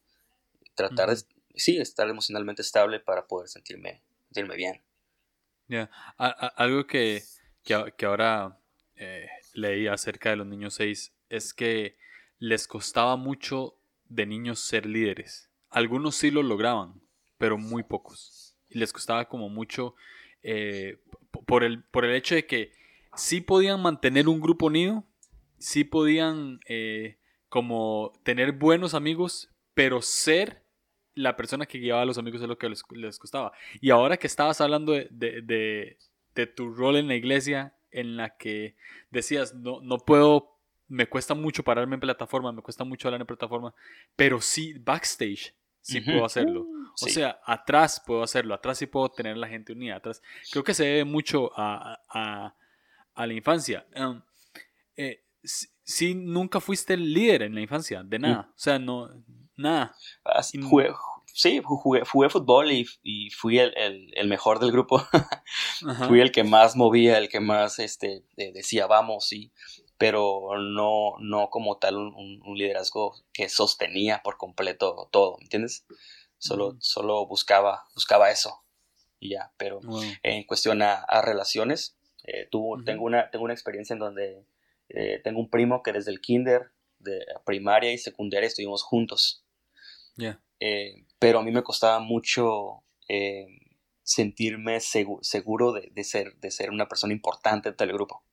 [0.74, 1.22] tratar de,
[1.54, 4.82] sí, estar emocionalmente estable para poder sentirme, sentirme bien.
[5.68, 7.22] Ya, algo que,
[7.62, 8.58] que, ahora
[8.96, 11.96] eh, leí acerca de los niños 6 es que
[12.38, 13.78] les costaba mucho
[14.08, 15.50] de niños ser líderes.
[15.70, 17.00] Algunos sí lo lograban,
[17.38, 18.56] pero muy pocos.
[18.68, 19.94] Y les costaba como mucho
[20.42, 20.98] eh,
[21.46, 22.72] por, el, por el hecho de que
[23.16, 25.04] sí podían mantener un grupo unido,
[25.58, 30.64] sí podían eh, como tener buenos amigos, pero ser
[31.14, 32.82] la persona que guiaba a los amigos es lo que les,
[33.18, 33.52] costaba.
[33.80, 35.98] Y ahora que estabas hablando de,
[36.56, 38.74] tu rol en la iglesia, en la que
[39.10, 43.26] decías, no, no puedo, me cuesta mucho pararme en plataforma, me cuesta mucho hablar en
[43.26, 43.74] plataforma,
[44.16, 46.62] pero sí backstage sí puedo hacerlo.
[46.62, 50.22] Uh, o sea, atrás puedo hacerlo, atrás sí puedo tener la gente unida, atrás.
[50.50, 52.54] Creo que se debe mucho a, a,
[53.16, 53.86] la infancia.
[53.96, 54.22] Um,
[54.96, 58.48] eh, sí, nunca fuiste el líder en la infancia, de nada.
[58.50, 59.10] O sea, no,
[59.56, 59.94] nada.
[60.42, 60.58] sí,
[61.62, 65.02] jugué, jugué fútbol y, y fui el, el, mejor del grupo.
[66.08, 69.52] fui el que más movía, el que más este, decía vamos y
[69.98, 75.86] pero no, no como tal un, liderazgo que sostenía por completo todo, ¿me entiendes?
[76.38, 78.64] Solo, solo buscaba, buscaba eso
[79.18, 79.80] y ya, pero
[80.22, 84.46] en cuestión a, relaciones, eh, tengo, una, tengo una experiencia en donde
[84.88, 89.44] eh, tengo un primo que desde el kinder, de primaria y secundaria estuvimos juntos.
[90.60, 92.82] Eh, pero a mí me costaba mucho
[94.02, 98.24] sentirme seguro, de, ser, de ser una persona importante en el grupo.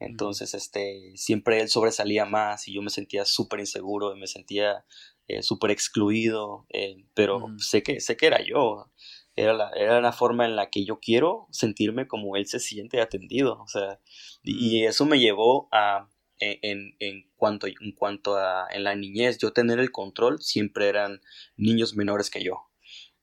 [0.00, 4.84] Entonces, este, siempre él sobresalía más y yo me sentía súper inseguro y me sentía
[5.26, 8.90] eh, súper excluido, eh, pero sé, que, sé que era yo.
[9.36, 13.00] Era la, era la forma en la que yo quiero sentirme como él se siente
[13.00, 13.60] atendido.
[13.60, 14.00] O sea,
[14.42, 19.38] y eso me llevó a, e, en, en, cuanto, en cuanto a en la niñez,
[19.38, 21.20] yo tener el control, siempre eran
[21.56, 22.70] niños menores que yo.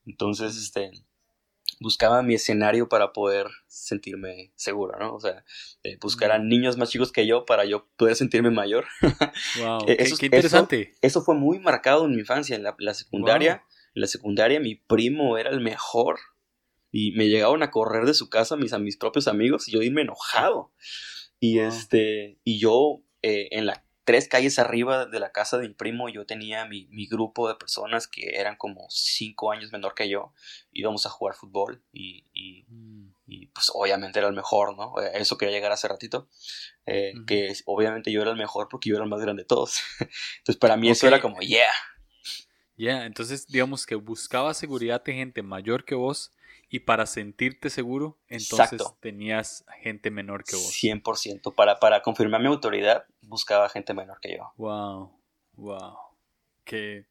[0.04, 0.90] Entonces, este,
[1.82, 5.14] buscaba mi escenario para poder sentirme seguro, ¿no?
[5.14, 5.44] O sea,
[6.00, 8.86] buscar a niños más chicos que yo para yo poder sentirme mayor.
[9.62, 10.94] Wow, e, eso, qué, interesante.
[11.02, 13.64] Eso, fue muy marcado en mi infancia, en la, secundaria.
[13.94, 16.18] En la secundaria mi primo era el mejor
[16.90, 19.82] y me llegaban a correr de su casa mis, a mis propios amigos y yo
[19.82, 20.72] irme enojado.
[21.40, 25.74] Y este, y yo eh, en la tres calles arriba de la casa de mi
[25.74, 30.32] primo yo tenía mi, grupo de personas que eran como cinco años menor que yo.
[30.72, 33.52] Íbamos a jugar fútbol y, y, mm.
[33.52, 35.00] pues obviamente era el mejor, ¿no?
[35.00, 36.28] Eh, eso quería llegar hace ratito.
[36.86, 39.80] Eh, que obviamente yo era el mejor porque yo era el más grande de todos.
[40.38, 41.72] Entonces para mí eso era como, yeah.
[42.76, 46.32] Yeah, entonces digamos que buscaba seguridad de gente mayor que vos
[46.68, 50.72] y para sentirte seguro, entonces tenías gente menor que vos.
[50.72, 51.54] 100%.
[51.54, 54.52] Para, para confirmar mi autoridad, buscaba gente menor que yo.
[54.56, 55.12] Wow,
[55.52, 55.98] wow.
[56.64, 57.04] Qué,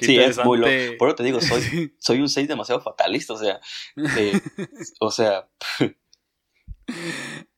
[0.00, 0.98] sí, es muy loco.
[0.98, 3.60] Por eso te digo, soy, soy un 6 demasiado fatalista, o sea,
[5.00, 5.48] o sea...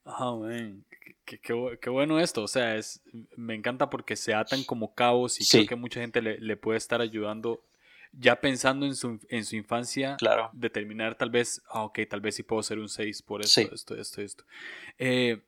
[0.05, 0.85] oh, man.
[1.27, 3.03] Qué, qué, bueno esto, o sea, es,
[3.37, 6.79] me encanta porque se atan como cabos y creo que mucha gente le, le puede
[6.79, 7.63] estar ayudando
[8.19, 10.51] ya pensando en su, en su infancia, claro.
[10.53, 13.95] determinar tal vez, ah, ok, tal vez sí puedo ser un 6 por esto, esto,
[13.97, 14.45] esto, esto.
[14.99, 15.43] Eh,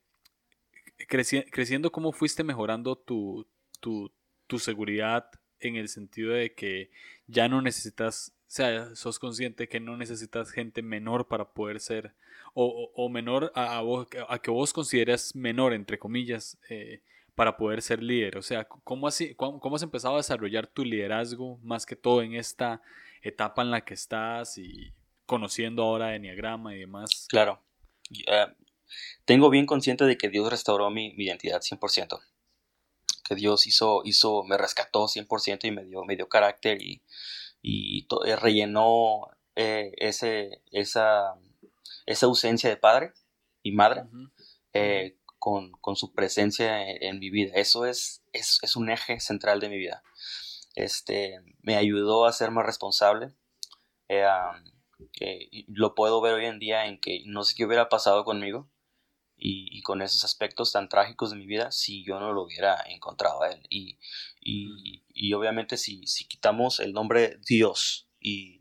[1.07, 3.47] creciendo, ¿cómo fuiste mejorando tu,
[3.81, 4.13] tu,
[4.47, 6.91] tu, seguridad en el sentido de que
[7.27, 12.15] ya no necesitas, sea, sos consciente que no necesitas gente menor para poder ser,
[12.55, 17.03] o, o, menor a, vos, a, que vos consideras menor, entre comillas, eh,
[17.35, 18.39] para poder ser líder?
[18.39, 22.35] O sea, ¿cómo, así, cómo, has empezado a desarrollar tu liderazgo más que todo en
[22.35, 22.83] esta
[23.23, 24.93] etapa en la que estás y
[25.27, 27.27] conociendo ahora Enneagrama y demás?
[27.29, 27.63] Claro.
[29.27, 32.19] tengo bien consciente de que Dios restauró mi, identidad 100%.
[33.25, 37.03] Que Dios hizo, hizo, me rescató 100% y me dio, me dio carácter y,
[37.63, 41.35] y eh, rellenó eh, ese, esa,
[42.07, 43.13] esa ausencia de padre
[43.63, 44.05] y madre
[45.39, 47.53] con, su presencia en, mi vida.
[47.55, 50.03] Eso es, es, un eje central de mi vida.
[50.75, 53.33] Este, me ayudó a ser más responsable.
[54.09, 54.25] Eh,
[55.69, 58.69] lo puedo ver hoy en día en que no sé qué hubiera pasado conmigo
[59.39, 63.43] y, con esos aspectos tan trágicos de mi vida si yo no lo hubiera encontrado
[63.43, 63.63] a él.
[63.71, 63.99] Y,
[64.41, 68.57] y, obviamente si, si, quitamos el nombre Dios y,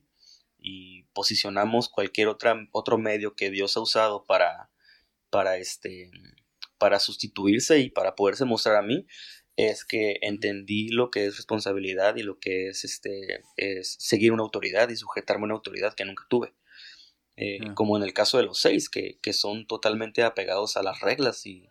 [1.13, 4.69] posicionamos cualquier otra, otro medio que Dios ha usado para,
[5.31, 6.11] para, este,
[6.77, 9.07] para sustituirse y para poderse mostrar a mí,
[9.55, 14.43] es que entendí lo que es responsabilidad y lo que es, este, es seguir una
[14.43, 16.53] autoridad y sujetarme a una autoridad que nunca tuve.
[17.39, 21.45] Eh, como en el caso de los seis, que, son totalmente apegados a las reglas
[21.45, 21.69] y,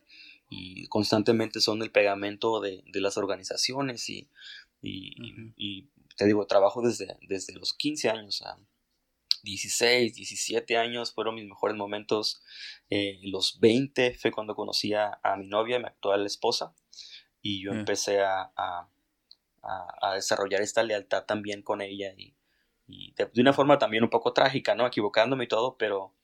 [0.89, 4.31] constantemente son el pegamento de, las organizaciones y,
[4.81, 8.59] y, te digo, trabajo desde, desde los 15 años a
[9.43, 12.43] 16, 17 años fueron mis mejores momentos.
[12.89, 16.75] Eh, los 20 fue cuando conocí a, mi novia, mi actual esposa,
[17.43, 18.89] y yo empecé a, a,
[19.63, 22.36] a, desarrollar esta lealtad también con ella y,
[22.87, 24.87] y de, una forma también un poco trágica, ¿no?
[24.87, 26.15] Equivocándome y todo, pero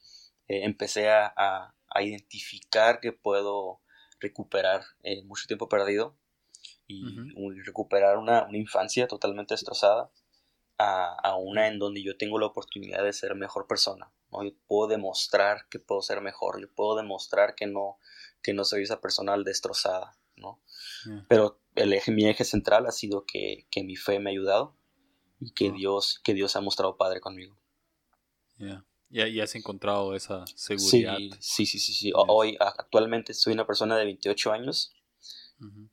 [0.48, 3.80] eh, empecé a, a, identificar que puedo
[4.18, 6.16] recuperar eh, mucho tiempo perdido
[6.86, 10.10] y recuperar una, una, infancia totalmente destrozada
[10.78, 14.44] a, a, una en donde yo tengo la oportunidad de ser mejor persona, ¿no?
[14.44, 17.98] Yo puedo demostrar que puedo ser mejor, yo puedo demostrar que no,
[18.42, 20.60] que no soy esa persona destrozada, ¿no?
[21.28, 24.76] Pero el eje, mi eje central ha sido que, que mi fe me ha ayudado
[25.44, 27.58] y que, Dios, que Dios ha mostrado Padre conmigo.
[29.08, 31.18] Ya, y has encontrado esa seguridad.
[31.40, 32.12] Sí, sí, sí, sí.
[32.14, 34.94] Hoy, actualmente, soy una persona de 28 años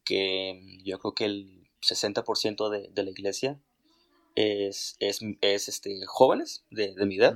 [0.03, 3.61] que yo creo que el 60% de, de, la iglesia
[4.35, 7.35] es, es, es este, jóvenes de, de mi edad.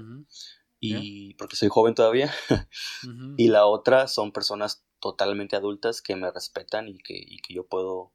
[0.80, 2.34] Y porque soy joven todavía.
[3.38, 7.65] y la otra son personas totalmente adultas que me respetan y que, y que yo
[7.65, 8.13] puedo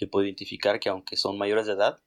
[0.00, 2.00] yo puedo identificar que aunque son mayores de edad,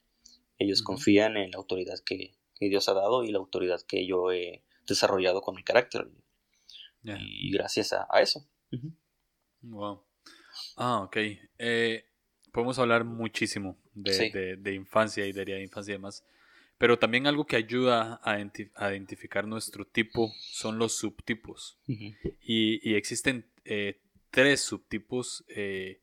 [0.63, 4.63] ellos confían en la autoridad que, Dios ha dado y la autoridad que yo he
[4.87, 6.07] desarrollado con mi carácter.
[7.03, 8.47] Y gracias a, eso.
[9.61, 10.05] Wow.
[10.77, 11.17] Ah, ok.
[11.57, 12.05] Eh,
[12.53, 16.23] podemos hablar muchísimo de, de, infancia y de de infancia y demás.
[16.77, 18.39] Pero también algo que ayuda a,
[18.91, 21.79] identificar nuestro tipo son los subtipos.
[21.87, 26.01] y, existen eh, tres subtipos eh,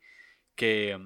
[0.54, 0.98] que,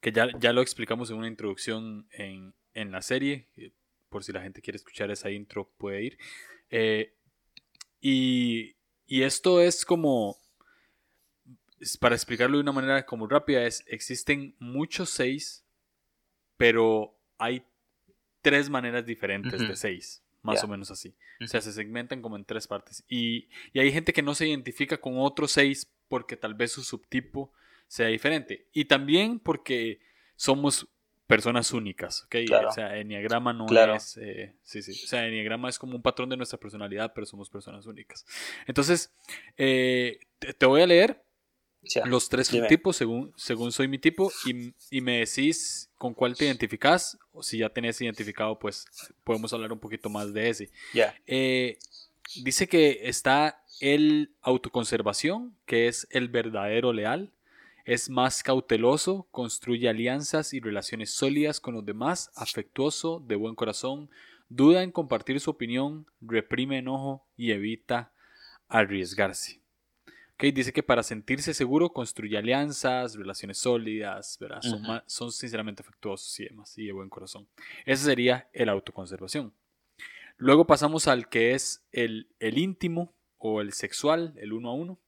[0.00, 3.48] que ya, ya, lo explicamos en una introducción en, en la serie.
[3.56, 3.72] Eh,
[4.10, 6.18] por si la gente quiere escuchar esa intro, puede ir.
[6.70, 7.14] Eh,
[8.00, 10.36] y, y, esto es como,
[12.00, 15.64] para explicarlo de una manera como rápida, es, existen muchos seis,
[16.56, 17.64] pero hay
[18.42, 21.14] tres maneras diferentes de seis, más o menos así.
[21.42, 23.04] O sea, se segmentan como en tres partes.
[23.08, 26.82] Y, y, hay gente que no se identifica con otros seis porque tal vez su
[26.82, 27.52] subtipo
[27.86, 28.66] sea diferente.
[28.72, 30.00] Y también porque
[30.36, 30.88] somos
[31.30, 32.36] personas únicas, ¿ok?
[32.66, 34.18] O sea, Enneagrama no es...
[34.20, 34.90] Eh, sí, sí.
[35.04, 38.26] O sea, Enneagrama es como un patrón de nuestra personalidad, pero somos personas únicas.
[38.66, 39.12] Entonces,
[39.56, 40.18] eh,
[40.58, 41.22] te, voy a leer
[42.06, 46.46] los tres tipos según, según soy mi tipo y, y, me decís con cuál te
[46.46, 47.16] identificas.
[47.32, 48.84] O si ya tenés identificado, pues
[49.22, 50.70] podemos hablar un poquito más de ese.
[50.92, 51.14] Ya.
[51.28, 51.78] Eh,
[52.42, 57.32] dice que está el autoconservación, que es el verdadero leal.
[57.84, 64.10] Es más cauteloso, construye alianzas y relaciones sólidas con los demás, afectuoso, de buen corazón,
[64.48, 68.12] duda en compartir su opinión, reprime enojo y evita
[68.68, 69.60] arriesgarse.
[70.34, 74.38] Okay, dice que para sentirse seguro construye alianzas, relaciones sólidas,
[75.06, 77.46] Son, sinceramente afectuosos y demás, y de buen corazón.
[77.84, 79.52] Ese sería el autoconservación.
[80.38, 84.98] Luego pasamos al que es el, el íntimo o el sexual, el uno a uno.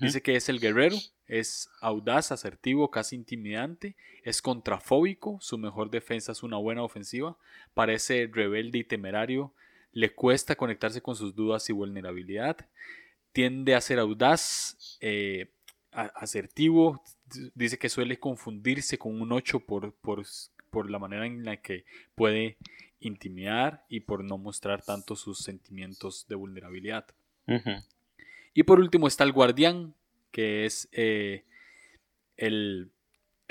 [0.00, 0.96] Dice que es el guerrero,
[1.32, 7.38] es audaz, asertivo, casi intimidante, es contrafóbico, su mejor defensa es una buena ofensiva,
[7.72, 9.54] parece rebelde y temerario,
[9.92, 12.68] le cuesta conectarse con sus dudas y vulnerabilidad,
[13.32, 15.48] tiende a ser audaz, eh,
[15.90, 17.02] asertivo,
[17.54, 22.58] dice que suele confundirse con un 8 por, por, la manera en la que puede
[23.00, 27.06] intimidar y por no mostrar tanto sus sentimientos de vulnerabilidad.
[28.52, 29.94] Y por último está el guardián,
[30.32, 31.44] que es eh,
[32.36, 32.90] el,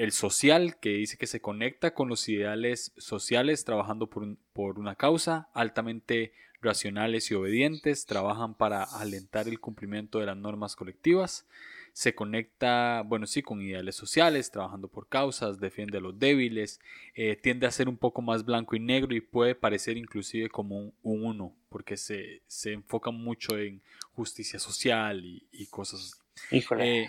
[0.09, 5.49] social, que dice que se conecta con los ideales sociales trabajando por, por una causa,
[5.53, 11.45] altamente racionales y obedientes, trabajan para alentar el cumplimiento de las normas colectivas,
[11.93, 16.79] se conecta, bueno, sí, con ideales sociales, trabajando por causas, defiende a los débiles,
[17.15, 20.77] eh, tiende a ser un poco más blanco y negro y puede parecer inclusive como
[20.79, 23.81] un, uno, porque se, se, enfoca mucho en
[24.13, 26.21] justicia social y, cosas así.
[26.51, 27.07] Eh,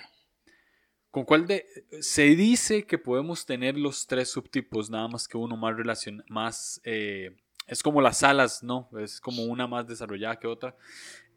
[1.11, 1.66] ¿Con cuál de.?
[2.01, 6.81] Se dice que podemos tener los tres subtipos, nada más que uno más relacion, más.
[6.85, 8.88] Eh, es como las alas, ¿no?
[8.99, 10.77] Es como una más desarrollada que otra.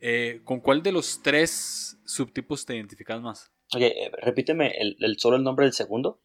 [0.01, 3.51] Eh, ¿Con cuál de los tres subtipos te identificas más?
[3.73, 6.19] Oye, repíteme el, el, solo el nombre del segundo.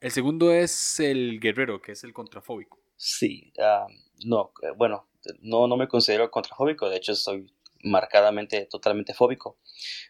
[0.00, 2.78] El segundo es el guerrero, que es el contrafóbico.
[2.96, 3.86] Sí, ah,
[4.24, 5.08] no, bueno,
[5.40, 9.56] no, no me considero contrafóbico, de hecho soy marcadamente, totalmente fóbico,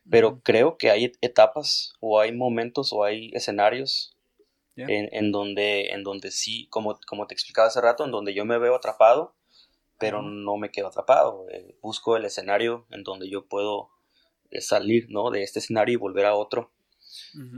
[0.09, 4.16] pero creo que hay etapas o hay momentos o hay escenarios
[4.76, 8.44] en, en, donde, en donde sí, como, como te explicaba hace rato, en donde yo
[8.44, 9.35] me veo atrapado,
[9.98, 13.90] pero no me quedo atrapado, eh, busco el escenario en donde yo puedo
[14.50, 15.30] eh, salir ¿no?
[15.30, 16.72] de este escenario y volver a otro.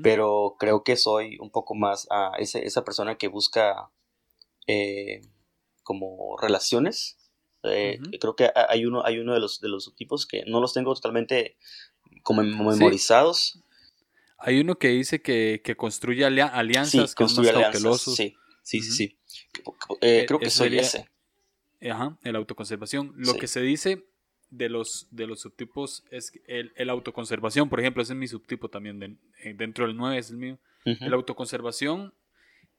[0.02, 3.90] Pero creo que soy un poco más a esa persona que busca
[4.66, 5.20] eh,
[5.82, 7.18] como relaciones.
[7.64, 10.72] Eh, creo que hay uno, hay uno de los, de los subtipos que no los
[10.72, 11.56] tengo totalmente
[12.22, 13.62] como memorizados.
[14.38, 19.18] Hay uno que dice que, construye alianzas, sí, construye alianzas, sí, sí, sí,
[20.00, 21.08] eh, creo que soy ese.
[21.90, 23.12] Ajá, el autoconservación.
[23.16, 24.04] Lo que se dice
[24.50, 28.68] de los, de los subtipos es el, el, autoconservación, por ejemplo, ese es mi subtipo
[28.68, 29.20] también,
[29.56, 30.58] dentro del 9 es el mío.
[30.84, 32.12] El autoconservación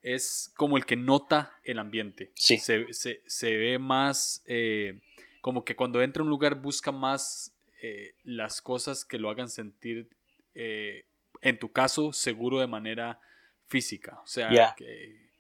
[0.04, 2.32] es como el que nota el ambiente.
[2.36, 2.60] Sí.
[2.60, 5.00] Se, ve más, eh,
[5.42, 9.50] como que cuando entra a un lugar busca más eh, las cosas que lo hagan
[9.50, 10.10] sentir,
[10.54, 11.06] eh,
[11.42, 13.20] en tu caso, seguro de manera
[13.68, 14.20] física.
[14.24, 14.76] O sea,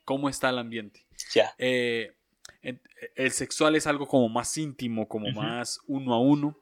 [0.06, 1.06] cómo está el ambiente.
[3.16, 6.58] el sexual es algo como más íntimo, como más uno a uno.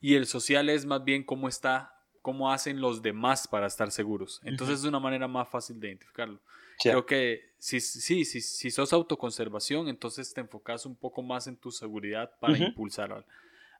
[0.00, 4.40] Y el social es más bien cómo está, cómo hacen los demás para estar seguros.
[4.44, 6.40] Entonces es una manera más fácil de identificarlo.
[6.80, 11.56] Creo que si, si, si, si, sos autoconservación, entonces te enfocas un poco más en
[11.56, 13.24] tu seguridad para impulsar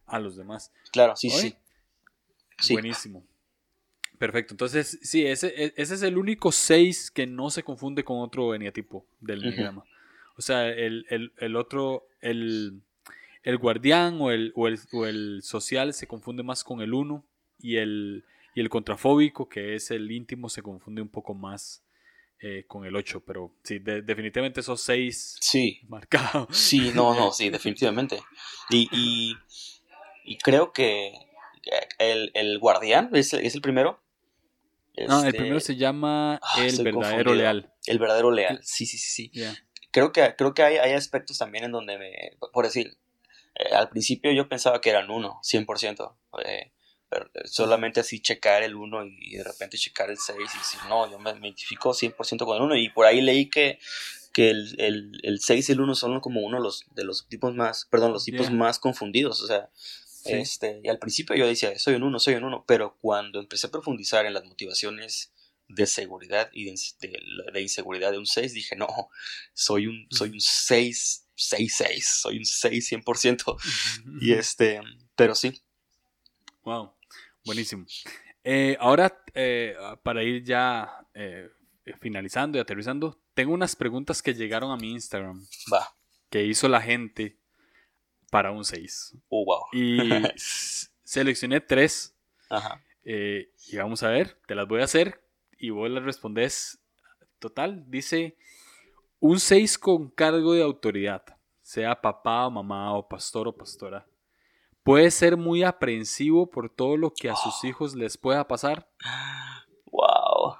[0.07, 0.73] a, los demás.
[0.91, 1.55] Claro, sí, sí.
[2.71, 3.25] Buenísimo.
[4.19, 4.55] Perfecto.
[4.55, 8.55] Entonces, sí, ese, e, ese es el único 6 que no se confunde con otro
[8.55, 9.85] eneatipo del diagrama.
[10.37, 12.81] O sea, el, otro, el,
[13.61, 17.23] guardián o el, o el, social se confunde más con el 1
[17.61, 21.84] y el, y el contrafóbico, que es el íntimo, se confunde un poco más
[22.47, 25.81] eh, con el 8, pero sí, definitivamente esos 6 sí.
[25.89, 26.55] marcados.
[26.55, 28.23] Sí, no, no, sí, definitivamente.
[28.69, 29.35] Y,
[30.27, 31.15] y, creo que
[31.99, 33.99] el, el guardián es, es, el primero.
[35.09, 37.73] No, el este, primero se llama ah, El verdadero leal.
[37.87, 39.31] El verdadero leal, sí, sí, sí.
[39.33, 39.43] sí.
[39.91, 42.99] Creo que, creo que hay, hay, aspectos también en donde me, por decir,
[43.55, 46.15] eh, al principio yo pensaba que eran uno, 100%.
[46.45, 46.74] Eh,
[47.45, 51.19] solamente así checar el 1 y de repente checar el 6 y decir, no, yo
[51.19, 53.79] me, identifico 100% con el 1 y por ahí leí que,
[54.33, 57.27] que el, el, el 6 y el 1 son como uno de los, de los
[57.29, 59.71] tipos más, perdón, los tipos más confundidos, o sea,
[60.25, 63.67] este, y al principio yo decía, soy un 1, soy un 1, pero cuando empecé
[63.67, 65.33] a profundizar en las motivaciones
[65.69, 66.75] de seguridad y de,
[67.53, 68.89] de, inseguridad de un 6, dije, no,
[69.53, 73.57] soy un, soy un 6, 6, 6, soy un 6 100%.
[74.21, 74.81] y este,
[75.15, 75.61] pero sí.
[76.63, 76.95] Wow.
[77.45, 77.85] Buenísimo.
[78.43, 81.51] Eh, ahora, eh, para ir ya eh,
[82.01, 85.45] finalizando y aterrizando, tengo unas preguntas que llegaron a mi Instagram.
[85.73, 85.95] Va.
[86.31, 87.39] Que hizo la gente
[88.31, 89.17] para un 6.
[89.29, 89.65] Oh, wow.
[89.73, 89.99] Y
[91.05, 92.17] seleccioné tres.
[92.51, 92.83] Ajá.
[93.03, 95.21] y vamos a ver, te las voy a hacer
[95.59, 96.79] y vos las respondes.
[97.39, 98.37] Total, dice
[99.19, 101.25] un 6 con cargo de autoridad,
[101.63, 104.07] sea papá o mamá o pastor o pastora
[104.85, 108.89] puede ser muy aprensivo por todo lo que a sus hijos les pueda pasar.
[109.87, 110.57] Wow.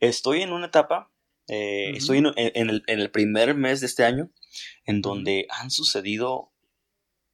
[0.00, 1.10] Estoy en una etapa,
[1.48, 4.30] eh, estoy en, el, primer mes de este año,
[4.86, 6.52] en donde han sucedido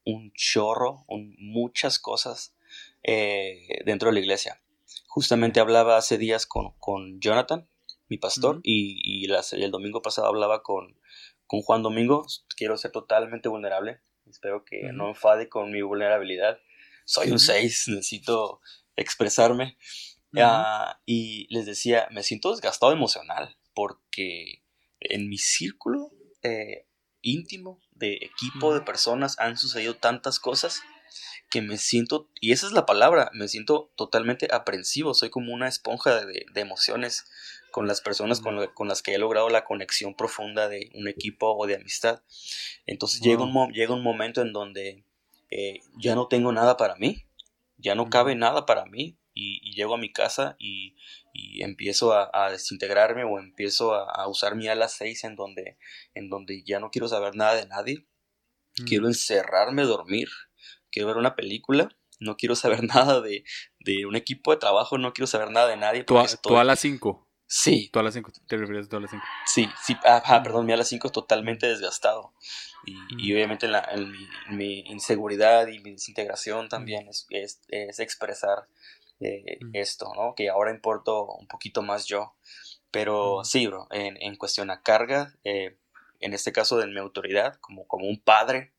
[0.04, 1.04] un chorro,
[1.38, 2.56] muchas cosas
[3.02, 4.62] eh, dentro de la iglesia.
[5.06, 6.74] Justamente hablaba hace días con,
[7.20, 7.68] Jonathan,
[8.08, 10.98] mi pastor, y, el domingo pasado hablaba con,
[11.46, 12.26] con Juan Domingo.
[12.56, 14.00] Quiero ser totalmente vulnerable
[14.30, 16.58] Espero que no enfade con mi vulnerabilidad.
[17.04, 18.60] Soy un 6, necesito
[18.96, 19.76] expresarme.
[20.36, 24.62] Ah, y les decía, me siento desgastado emocional porque
[25.00, 26.12] en mi círculo
[26.42, 26.86] eh,
[27.20, 30.82] íntimo de equipo de personas han sucedido tantas cosas
[31.50, 35.66] que me siento, y esa es la palabra, me siento totalmente aprensivo, soy como una
[35.66, 37.24] esponja de, de emociones
[37.70, 41.52] con las personas con, con, las que he logrado la conexión profunda de un equipo
[41.56, 42.22] o de amistad.
[42.86, 45.04] Entonces llega, un, llega un momento en donde
[45.50, 47.24] eh, ya no tengo nada para mí,
[47.78, 50.96] ya no cabe nada para mí y, llego a mi casa y,
[51.32, 55.78] y empiezo a, desintegrarme o empiezo a, usar mi ala 6 en donde,
[56.14, 58.06] en donde ya no quiero saber nada de nadie,
[58.86, 60.28] quiero encerrarme, dormir,
[60.90, 61.88] quiero ver una película
[62.20, 63.44] no quiero saber nada de,
[63.80, 66.04] de, un equipo de trabajo, no quiero saber nada de nadie.
[66.04, 67.26] ¿Tú, a las 5?
[67.52, 67.88] Sí.
[67.92, 69.24] Todas las cinco, te refieres a todas las cinco.
[69.44, 72.32] Sí, sí, ajá, perdón, mi a las cinco totalmente desgastado.
[72.86, 77.98] Y, y obviamente la, en mi, mi, inseguridad y mi desintegración también es, es, es
[77.98, 78.68] expresar
[79.18, 80.36] eh, esto, ¿no?
[80.36, 82.36] Que ahora importo un poquito más yo.
[82.92, 85.76] Pero sí, bro, en, en cuestión a carga, eh,
[86.20, 88.72] en este caso de mi autoridad, como, como un padre,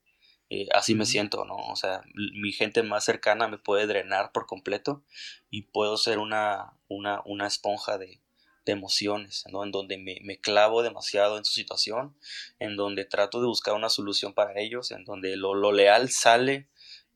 [0.50, 1.58] eh, así me siento, ¿no?
[1.58, 5.04] O sea, mi gente más cercana me puede drenar por completo
[5.50, 8.21] y puedo ser una, una, una esponja de,
[8.66, 9.64] de emociones, ¿no?
[9.64, 12.16] En donde me, me, clavo demasiado en su situación,
[12.60, 16.68] en donde trato de buscar una solución para ellos, en donde lo, lo leal sale,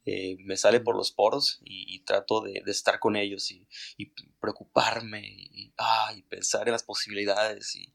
[0.08, 3.68] eh, me sale por los poros y, trato de, de, estar con ellos y,
[3.98, 7.92] y preocuparme y, ah, y, pensar en las posibilidades y,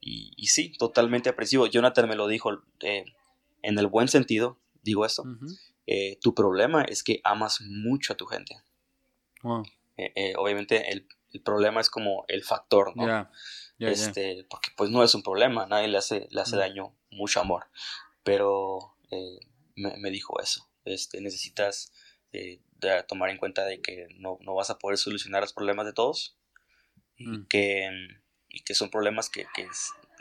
[0.00, 1.66] y, sí, totalmente apreciado.
[1.66, 3.04] Jonathan me lo dijo eh,
[3.62, 5.24] en el buen sentido, digo esto,
[5.86, 8.56] eh, tu problema es que amas mucho a tu gente.
[10.36, 13.28] obviamente el el problema es como el factor, ¿no?
[13.78, 17.66] este, Porque pues no es un problema, nadie le hace, le hace daño mucho amor.
[18.22, 19.38] Pero eh,
[19.76, 21.92] me, dijo eso, este, necesitas
[22.32, 22.62] eh,
[23.06, 26.38] tomar en cuenta de que no, vas a poder solucionar los problemas de todos
[27.16, 27.46] y, mm.
[27.48, 27.90] que,
[28.48, 29.68] y que son problemas que, que,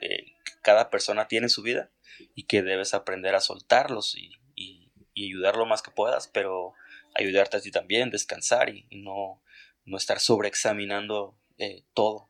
[0.01, 1.91] eh, cada persona tiene en su vida
[2.35, 6.73] y que debes aprender a soltarlos y, y, y ayudar lo más que puedas, pero
[7.15, 9.41] ayudarte a ti también, descansar y, no,
[9.85, 12.29] no estar sobreexaminando eh, todo.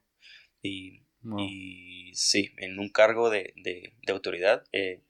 [0.61, 1.03] Y,
[1.37, 5.01] y, sí, en un cargo de, de, autoridad, eh,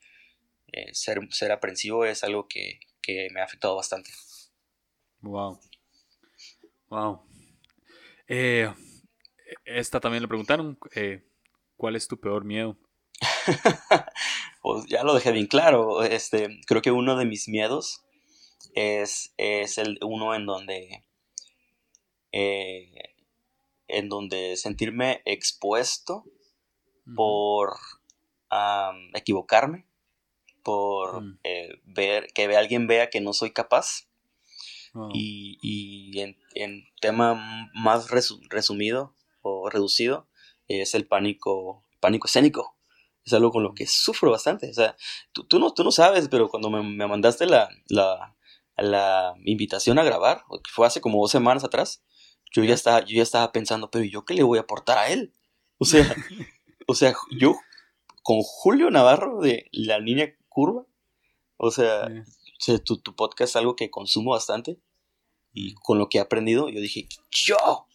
[0.71, 4.11] eh, ser, ser aprensivo es algo que, que, me ha afectado bastante.
[5.21, 5.59] Wow.
[6.89, 7.21] Wow.
[9.65, 10.77] esta también le preguntaron,
[11.77, 12.77] ¿cuál es tu peor miedo?
[14.61, 16.03] pues ya lo dejé bien claro.
[16.03, 18.03] Este, creo que uno de mis miedos
[18.75, 21.03] es, es el uno en donde
[22.37, 23.15] eh,
[23.87, 26.25] en donde sentirme expuesto
[27.15, 27.77] por
[29.13, 29.87] equivocarme,
[30.61, 31.39] por mm.
[31.45, 34.09] eh, ver que alguien vea que no soy capaz.
[35.13, 36.19] Y,
[36.55, 38.09] en, tema más
[38.49, 40.27] resumido o reducido
[40.69, 42.75] es el pánico, pánico escénico.
[43.25, 44.69] Es algo con lo que sufro bastante.
[44.69, 44.95] O sea,
[45.31, 48.35] tú, no, tú no sabes, pero cuando me, mandaste la, la,
[48.77, 52.04] la, invitación a grabar, que fue hace como dos semanas atrás,
[52.55, 55.09] yo ya estaba, yo ya estaba pensando, pero ¿yo qué le voy a aportar a
[55.09, 55.33] él?
[55.77, 56.03] O sea,
[56.87, 57.55] o sea, yo
[58.23, 60.85] con Julio Navarro de La Niña Curva,
[61.57, 62.09] o sea,
[62.83, 64.79] tu, tu, podcast es algo que consumo bastante
[65.53, 67.87] y con lo que he aprendido, yo dije, yo,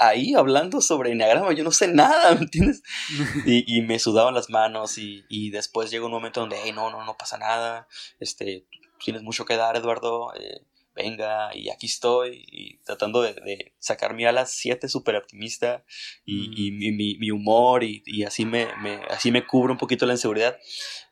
[0.00, 2.82] ahí hablando sobre enneagrama, yo no sé nada, ¿me entiendes?
[3.46, 6.90] y, y, me sudaban las manos y, y, después llega un momento donde, hey, no,
[6.90, 7.88] no, no pasa nada,
[8.20, 8.66] este,
[9.02, 10.62] tienes mucho que dar, Eduardo, eh,
[10.98, 15.84] venga, y aquí estoy, y tratando de, sacar mi ala 7 súper optimista,
[16.24, 17.18] y, mm.
[17.20, 18.68] mi, humor, y, así, me,
[19.08, 20.58] así me cubro un poquito la inseguridad.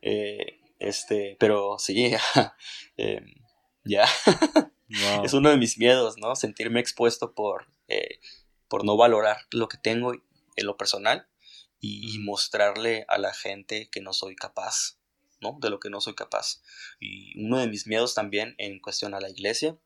[0.03, 2.13] Eh, este, pero sí,
[2.97, 3.23] eh,
[3.85, 4.07] ya.
[5.25, 6.37] es uno de mis miedos, ¿no?
[6.37, 8.21] Sentirme expuesto por, eh,
[8.69, 11.29] por no valorar lo que tengo en lo personal
[11.81, 14.99] y, mostrarle a la gente que no soy capaz.
[15.41, 15.59] ¿No?
[15.61, 16.63] De lo que no soy capaz.
[17.01, 19.79] Y uno de mis miedos también en cuestión a la iglesia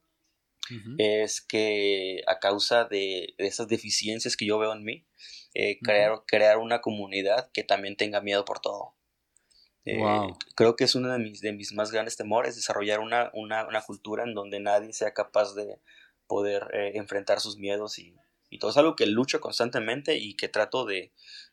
[0.99, 5.05] es que a causa de, esas deficiencias que yo veo en mí,
[5.55, 8.95] eh, crear, crear una comunidad que también tenga miedo por todo.
[9.85, 9.99] Eh,
[10.55, 13.83] creo que es uno de mis, de mis más grandes temores, desarrollar una, una, una
[13.83, 15.81] cultura en donde nadie sea capaz de
[16.27, 18.15] poder eh, enfrentar sus miedos y,
[18.51, 21.13] y todo es algo que lucho constantemente y que trato de,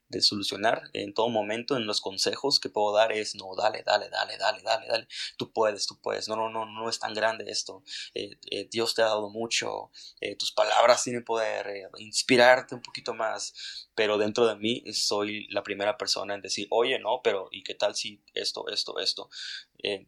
[0.09, 4.09] de solucionar en todo momento en los consejos que puedo dar es no dale dale
[4.09, 7.45] dale dale dale dale tú puedes tú puedes no no no no es tan grande
[7.47, 7.83] esto
[8.13, 9.91] eh, eh, Dios te ha dado mucho
[10.21, 15.63] eh, tus palabras tienen poder inspirarte un poquito más pero dentro de mí soy la
[15.63, 19.29] primera persona en decir oye no pero y qué tal si esto esto esto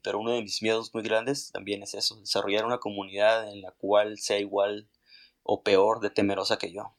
[0.02, 3.72] pero uno de mis miedos muy grandes también es eso desarrollar una comunidad en la
[3.72, 4.90] cual sea igual
[5.44, 6.94] o peor de temerosa que yo.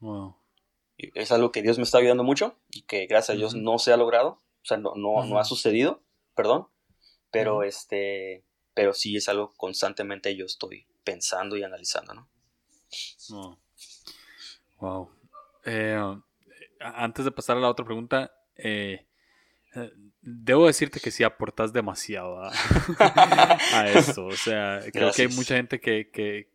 [0.00, 0.41] Wow
[1.14, 3.92] es algo que Dios me está ayudando mucho y que gracias a Dios no se
[3.92, 6.02] ha logrado, o sea, no, no, ha sucedido,
[6.34, 6.68] perdón,
[7.30, 8.44] pero este,
[8.74, 12.28] pero sí es algo constantemente yo estoy pensando y analizando, ¿no?
[14.78, 15.10] Wow.
[15.64, 15.98] Eh,
[16.80, 19.06] antes de pasar a la otra pregunta, eh,
[19.74, 22.40] eh, debo decirte que sí aportas demasiado
[22.98, 24.26] a, esto.
[24.26, 26.48] O sea, creo que hay mucha gente que, que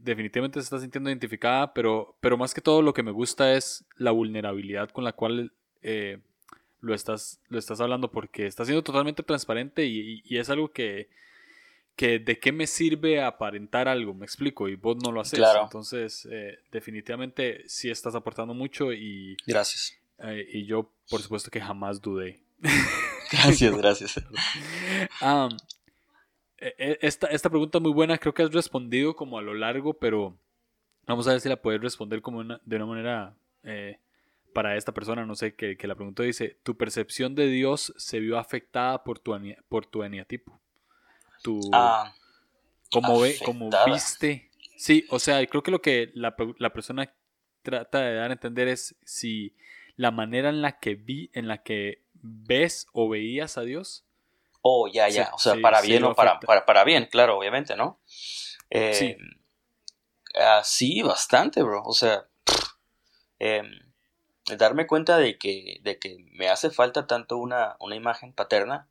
[0.00, 3.84] definitivamente se está sintiendo identificada, pero, pero más que todo lo que me gusta es
[3.96, 5.52] la vulnerabilidad con la cual
[5.82, 6.18] eh,
[6.80, 11.08] lo, estás, lo estás hablando, porque está siendo totalmente transparente y, es algo que,
[11.96, 15.38] que de qué me sirve aparentar algo, me explico, y vos no lo haces.
[15.38, 15.64] Claro.
[15.64, 19.36] Entonces, eh, definitivamente sí estás aportando mucho y...
[19.46, 19.94] Gracias.
[20.20, 22.40] Eh, y yo, por supuesto que jamás dudé.
[23.30, 24.16] Gracias, gracias.
[24.16, 24.22] E,
[26.60, 30.36] esta, esta pregunta es muy buena, creo que has respondido como a lo largo, pero
[31.06, 33.34] vamos a ver si la puedes responder como de una manera
[33.64, 33.98] eh,
[34.52, 38.20] para esta persona, no sé, que, que, la pregunta dice, ¿tu percepción de Dios se
[38.20, 39.36] vio afectada por tu,
[39.68, 40.60] por tu eniatipo?
[41.42, 42.12] Tu, ah,
[42.92, 44.50] ¿Cómo, ve, como viste?
[44.76, 47.12] Sí, o sea, creo que lo que la, la persona
[47.62, 49.54] trata de dar a entender es si
[49.96, 54.04] la manera en la que vi, en la que ves o veías a Dios.
[54.62, 55.30] Oh, ya, ya.
[55.32, 58.00] o sea, para bien o para, para, para, bien, claro, obviamente, ¿no?
[58.68, 59.16] Eh, sí.
[60.34, 61.82] Ah, sí, bastante, bro.
[61.84, 62.26] O sea,
[63.38, 63.62] eh,
[64.56, 68.88] darme cuenta de que, de que me hace falta tanto una, una imagen paterna,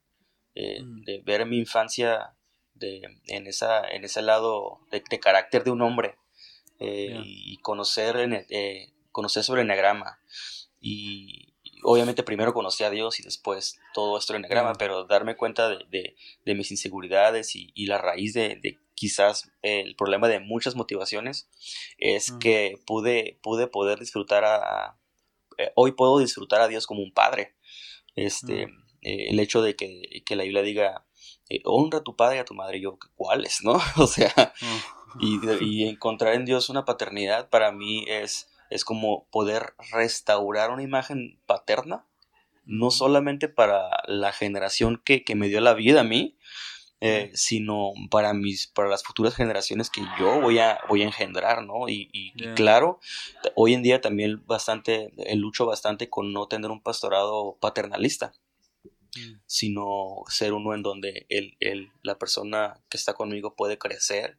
[0.55, 1.03] eh, mm.
[1.03, 2.33] de ver mi infancia
[2.73, 6.17] de, en, esa, en ese lado de, carácter de un hombre
[6.79, 8.17] eh, y conocer,
[8.49, 10.19] eh, conocer sobre el enagrama.
[10.79, 11.48] Y,
[11.83, 16.15] obviamente primero conocí a Dios y después todo esto del enagrama, pero darme cuenta de,
[16.45, 21.49] de, mis inseguridades y, y la raíz de, quizás el problema de muchas motivaciones
[21.97, 24.99] es que pude, pude poder disfrutar a,
[25.59, 27.53] eh, hoy puedo disfrutar a Dios como un padre.
[28.15, 28.63] Este,
[29.01, 31.05] eh, el hecho de que, la Biblia diga,
[31.49, 33.61] eh, honra a tu padre y a tu madre, yo, ¿cuáles?
[33.63, 33.77] ¿No?
[33.97, 34.53] O sea,
[35.19, 41.39] y, encontrar en Dios una paternidad para mí es, es como poder restaurar una imagen
[41.45, 42.05] paterna,
[42.65, 46.37] no solamente para la generación que, que me dio la vida a mí,
[47.01, 51.63] eh, sino para mis para las futuras generaciones que yo voy a voy a engendrar
[51.63, 52.99] no y, claro
[53.55, 58.33] hoy en día también bastante eh, lucho bastante con no tener un pastorado paternalista
[59.15, 59.35] mm.
[59.45, 64.37] sino ser uno en donde el, el, la persona que está conmigo puede crecer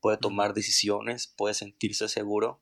[0.00, 2.60] puede tomar decisiones puede sentirse seguro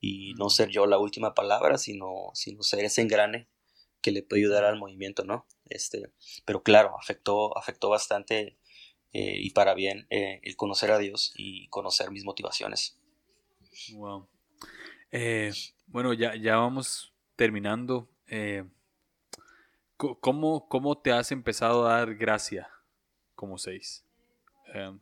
[0.00, 3.48] y no ser yo la última palabra sino sino ser ese engrane
[4.00, 6.12] que le puede ayudar al movimiento no este
[6.44, 8.58] pero claro afectó afectó bastante
[9.16, 12.98] eh, y para bien eh, el conocer a Dios y conocer mis motivaciones.
[13.92, 14.28] Wow.
[15.12, 15.52] Eh,
[15.86, 18.10] bueno, ya, ya vamos terminando.
[19.96, 22.68] ¿cómo, ¿Cómo te has empezado a dar gracia
[23.36, 24.04] como seis?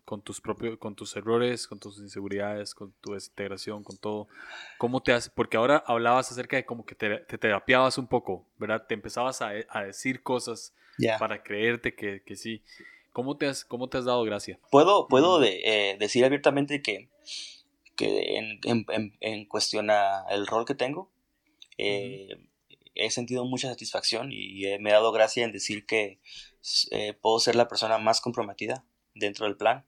[0.04, 4.28] Con tus propios, con tus errores, con tus inseguridades, con tu desintegración, con todo.
[4.78, 8.46] ¿Cómo te has, porque ahora hablabas acerca de como que te, te terapiabas un poco,
[8.58, 8.86] ¿verdad?
[8.86, 10.74] Te empezabas a, a decir cosas
[11.18, 12.62] para creerte que, que sí.
[13.12, 14.58] ¿Cómo te has, cómo te has dado gracia?
[14.70, 17.08] Puedo, puedo de, eh, decir abiertamente que,
[17.96, 21.10] que en, en, en, cuestión a el rol que tengo,
[21.76, 22.28] eh,
[22.94, 26.20] he sentido mucha satisfacción y me he dado gracia en decir que
[26.90, 29.86] eh, puedo ser la persona más comprometida dentro del plan.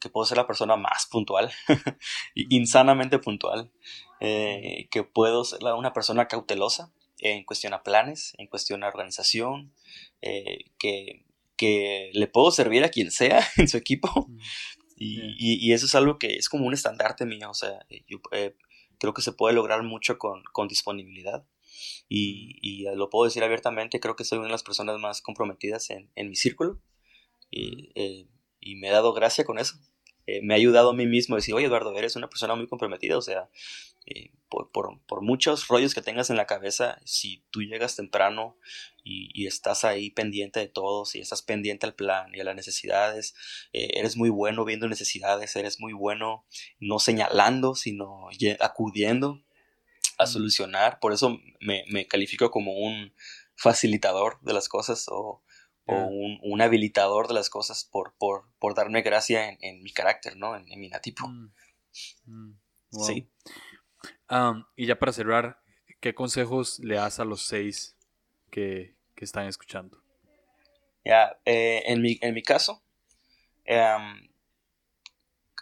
[0.00, 1.50] que puedo ser la persona más puntual,
[2.34, 3.70] insanamente puntual,
[4.20, 9.72] que puedo ser una persona cautelosa en cuestión a planes, en cuestión a organización,
[10.20, 11.24] que
[11.60, 14.28] que le puedo servir a quien sea en su equipo.
[14.28, 14.38] Mm,
[14.96, 17.50] y, eso es algo que es como un estandarte mío.
[17.50, 18.56] O sea, yo eh,
[18.98, 21.44] creo que se puede lograr mucho con, disponibilidad.
[22.08, 26.10] Y, lo puedo decir abiertamente, creo que soy una de las personas más comprometidas en,
[26.16, 26.80] mi círculo.
[27.50, 28.26] Y, eh,
[28.60, 29.74] y, me he dado gracia con eso.
[30.26, 32.68] Eh, me ha ayudado a mí mismo a decir, oye Eduardo, eres una persona muy
[32.68, 33.18] comprometida.
[33.18, 33.48] O sea,
[34.48, 34.70] por,
[35.06, 38.56] por, muchos rollos que tengas en la cabeza, si tú llegas temprano
[39.04, 43.34] y, estás ahí pendiente de todo, si estás pendiente al plan y a las necesidades,
[43.72, 46.44] eh, eres muy bueno viendo necesidades, eres muy bueno
[46.80, 48.28] no señalando, sino
[48.60, 49.40] acudiendo
[50.18, 50.98] a solucionar.
[51.00, 53.12] Por eso me, me califico como un
[53.56, 55.42] facilitador de las cosas o,
[55.86, 60.56] un, habilitador de las cosas por, por, por darme gracia en, mi carácter, ¿no?
[60.56, 61.26] En, mi natipo.
[61.26, 61.52] Mm.
[62.26, 62.58] Mm.
[62.90, 63.28] Sí.
[64.76, 65.60] y ya para cerrar,
[66.00, 67.96] ¿qué consejos le das a los seis
[68.50, 70.02] que, están escuchando?
[71.04, 72.82] Ya, eh, en, mi, en mi caso,
[73.64, 74.30] em,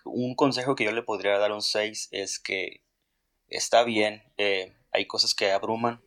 [0.05, 2.83] un consejo que yo le podría dar a un 6 es que
[3.49, 6.03] está bien, eh, hay cosas que abruman,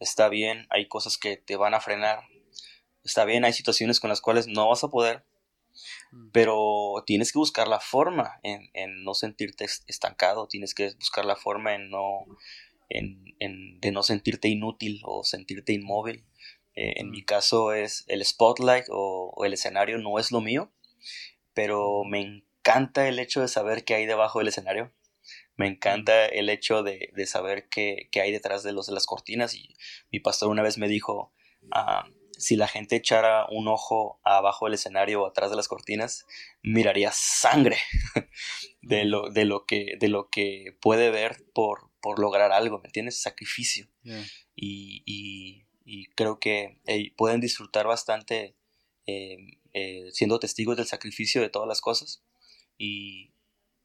[0.00, 2.24] está bien, hay cosas que te van a frenar,
[3.04, 5.24] está bien, hay situaciones con las cuales no vas a poder,
[6.12, 6.30] mm.
[6.32, 11.36] pero tienes que buscar la forma en, en no sentirte estancado, tienes que buscar la
[11.36, 12.26] forma en no
[12.88, 16.24] en, de no sentirte inútil o sentirte inmóvil.
[16.74, 20.72] Eh, en mi caso es el spotlight o, el escenario no es lo mío,
[21.54, 24.92] pero me encanta el hecho de saber qué hay debajo del escenario.
[25.56, 29.54] Me encanta el hecho de, saber qué, hay detrás de, los, de las cortinas.
[29.54, 29.74] Y
[30.12, 31.32] mi pastor una vez me dijo,
[31.72, 32.08] ah,
[32.38, 36.24] si la gente echara un ojo abajo del escenario o atrás de las cortinas,
[36.62, 37.76] miraría sangre
[38.82, 42.86] de lo, de lo, que, de lo que puede ver por, por lograr algo, ¿me
[42.86, 43.20] entiendes?
[43.20, 43.88] Sacrificio.
[44.54, 46.80] Y, y, y, creo que
[47.16, 48.56] pueden disfrutar bastante
[49.06, 49.36] eh,
[49.74, 52.22] eh, siendo testigos del sacrificio de todas las cosas.
[52.78, 53.32] Y,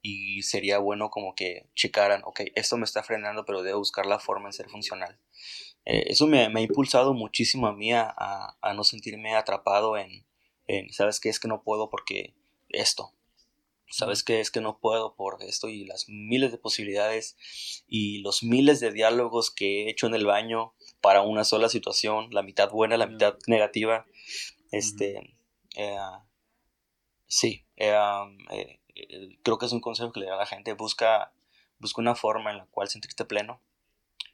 [0.05, 4.19] y sería bueno como que checaran, ok, esto me está frenando, pero debo buscar la
[4.19, 5.17] forma en ser funcional.
[5.85, 10.25] Eh, eso me, ha impulsado muchísimo a mí a, no sentirme atrapado en,
[10.91, 11.29] ¿sabes qué?
[11.29, 12.35] Es que no puedo porque
[12.69, 13.13] esto.
[13.89, 14.41] ¿Sabes qué?
[14.41, 17.37] Es que no puedo por esto y las miles de posibilidades
[17.87, 22.29] y los miles de diálogos que he hecho en el baño para una sola situación,
[22.31, 24.05] la mitad buena, la mitad negativa.
[24.71, 25.37] Este,
[25.75, 25.97] eh,
[27.27, 28.79] sí, eh,
[29.43, 30.73] creo que es un consejo que le da a la gente.
[30.73, 31.31] Busca,
[31.79, 33.61] busca una forma en la cual sentirte pleno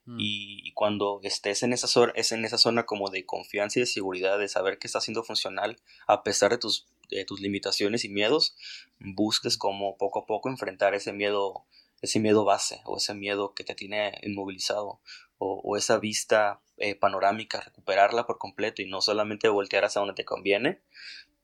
[0.10, 0.18] Mm.
[0.20, 3.86] Y, cuando estés en esa, zona, es en esa zona como de confianza y de
[3.86, 8.10] seguridad, de saber que está siendo funcional, a pesar de tus, de tus limitaciones y
[8.10, 8.56] miedos,
[9.00, 11.66] busques como poco a poco enfrentar ese miedo,
[12.02, 15.00] ese miedo base o ese miedo que te tiene inmovilizado
[15.38, 20.26] o, esa vista eh, panorámica, recuperarla por completo y no solamente voltear hacia donde te
[20.26, 20.82] conviene,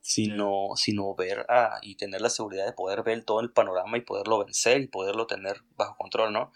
[0.07, 1.47] sino, sino ver
[1.81, 5.25] y tener la seguridad de poder ver todo el panorama y poderlo vencer y poderlo
[5.25, 6.53] tener bajo control, ¿no?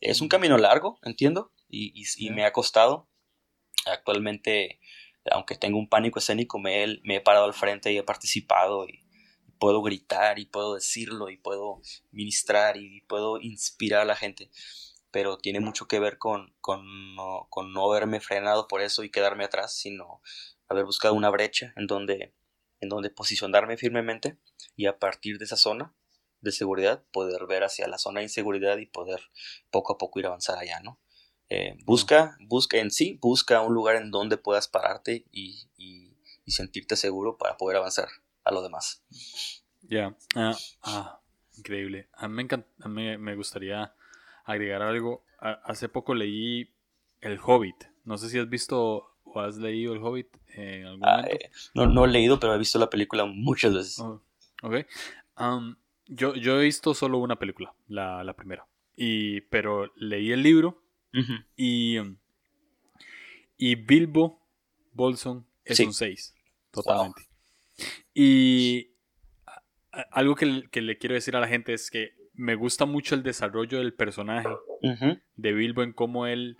[0.00, 3.08] Es un camino largo, entiendo, y, y, me ha costado.
[3.86, 4.80] Actualmente,
[5.30, 9.04] aunque tengo un pánico escénico, me he, parado al frente y he participado y,
[9.60, 11.80] puedo gritar y puedo decirlo y puedo
[12.10, 14.50] ministrar y puedo inspirar a la gente.
[15.12, 19.10] Pero tiene mucho que ver con, con, no, con no haberme frenado por eso y
[19.10, 20.20] quedarme atrás, sino
[20.68, 22.34] haber buscado una brecha en donde,
[22.80, 24.38] en donde posicionarme firmemente
[24.76, 25.94] y a partir de esa zona
[26.40, 29.20] de seguridad, poder ver hacia la zona de inseguridad y poder
[29.70, 31.00] poco a poco ir a avanzar allá, ¿no?
[31.48, 35.66] Eh, busca, busca en sí, busca un lugar en donde puedas pararte y,
[36.46, 38.08] sentirte seguro para poder avanzar
[38.42, 39.04] a lo demás.
[39.82, 41.20] Ya, ah, ah,
[41.58, 42.08] increíble.
[42.14, 42.46] A mí,
[42.86, 43.94] me, me, gustaría
[44.44, 45.26] agregar algo.
[45.38, 46.74] hace poco leí
[47.20, 47.76] El Hobbit.
[48.04, 51.34] No sé si has visto o has leído El Hobbit en algún ah, momento.
[51.34, 53.98] Eh, no, no he leído, pero he visto la película muchas veces.
[54.00, 54.22] Oh,
[54.62, 54.86] ok.
[56.06, 58.66] Yo, yo he visto solo una película, la, la primera.
[58.96, 60.82] Y, pero leí el libro
[61.56, 61.98] y,
[63.56, 64.40] y Bilbo
[64.92, 66.34] Bolson es un 6,
[66.70, 67.28] totalmente.
[68.14, 68.90] Y
[70.10, 73.22] algo que, que, le quiero decir a la gente es que me gusta mucho el
[73.22, 74.48] desarrollo del personaje
[75.36, 76.58] de Bilbo en cómo él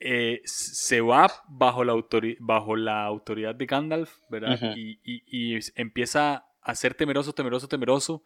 [0.00, 1.94] eh, se va bajo la,
[2.38, 4.58] bajo la autoridad de Gandalf, ¿verdad?
[4.76, 8.22] y, y, y, empieza a ser temeroso, temeroso, temeroso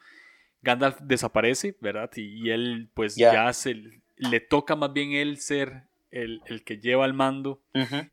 [0.62, 2.10] Gandalf desaparece, ¿verdad?
[2.16, 7.14] Y, él pues ya se le toca más bien él ser el, que lleva el
[7.14, 7.60] mando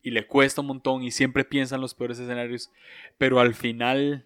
[0.02, 2.72] y le cuesta un montón y siempre piensa en los peores escenarios,
[3.18, 4.26] pero al final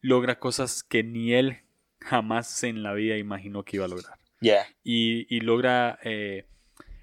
[0.00, 1.58] logra cosas que ni él
[2.00, 4.18] jamás en la vida imaginó que iba a lograr.
[4.84, 6.46] Y, logra eh,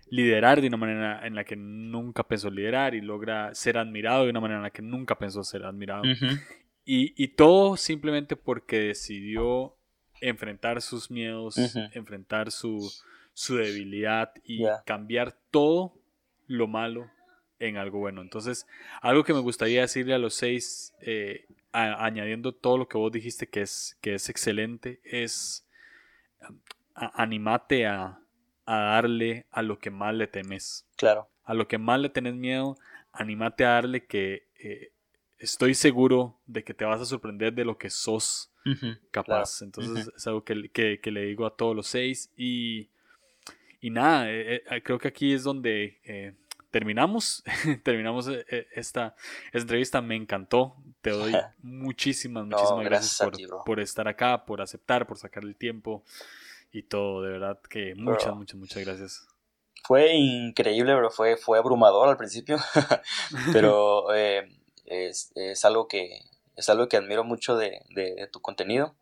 [0.09, 4.29] liderar de una manera en la que nunca pensó liderar y logra ser admirado de
[4.29, 6.03] una manera en la que nunca pensó ser admirado.
[6.85, 9.75] y, y, todo simplemente porque decidió
[10.21, 11.55] enfrentar sus miedos,
[11.93, 12.91] enfrentar su,
[13.49, 15.93] debilidad y cambiar todo
[16.47, 17.09] lo malo
[17.59, 18.21] en algo bueno.
[18.21, 18.67] Entonces,
[19.01, 23.47] algo que me gustaría decirle a los seis, eh, añadiendo todo lo que vos dijiste
[23.47, 25.67] que es, que es excelente, es
[26.93, 28.19] animate a,
[28.65, 30.85] darle a lo que más le temes.
[30.95, 31.29] Claro.
[31.43, 32.77] A lo que más le tenés miedo,
[33.11, 34.91] animate a darle que eh,
[35.37, 38.51] estoy seguro de que te vas a sorprender de lo que sos
[39.11, 39.61] capaz.
[39.61, 42.31] Entonces es algo que, le digo a todos los seis.
[42.35, 42.89] Y,
[43.79, 46.33] y nada, eh, eh, creo que aquí es donde eh,
[46.71, 47.43] terminamos.
[47.83, 48.29] terminamos
[48.71, 49.15] esta,
[49.51, 50.01] entrevista.
[50.01, 50.75] Me encantó.
[51.01, 53.29] Te doy muchísimas, muchísimas gracias,
[53.65, 56.03] por, estar acá, por aceptar, por sacar el tiempo
[56.75, 57.21] y todo.
[57.21, 59.27] De verdad que muchas, muchas, muchas gracias
[59.85, 62.57] fue increíble, pero fue, fue abrumador al principio.
[63.53, 66.21] pero es, es, algo que
[66.55, 67.81] es algo que admiro mucho de,
[68.31, 68.95] tu contenido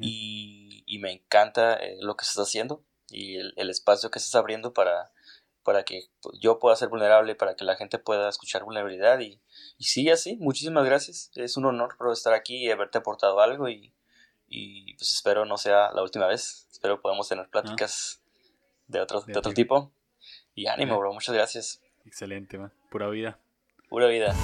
[0.00, 5.12] y, me encanta eh, lo que estás haciendo y el, espacio que estás abriendo para,
[5.62, 6.10] para que
[6.40, 9.40] yo pueda ser vulnerable, para que la gente pueda escuchar vulnerabilidad y,
[9.78, 10.36] y sigue así.
[10.36, 11.30] Muchísimas gracias.
[11.34, 13.94] Es un honor por estar aquí y haberte aportado algo y,
[14.50, 16.66] pues espero no sea la última vez.
[16.70, 18.20] Espero podamos tener pláticas
[18.86, 19.92] de, otro, de, otro tipo.
[20.54, 21.12] Y ánimo, bro.
[21.12, 21.80] Muchas gracias.
[22.04, 22.72] Excelente, man.
[22.90, 23.38] Pura vida.
[23.88, 24.34] Pura vida.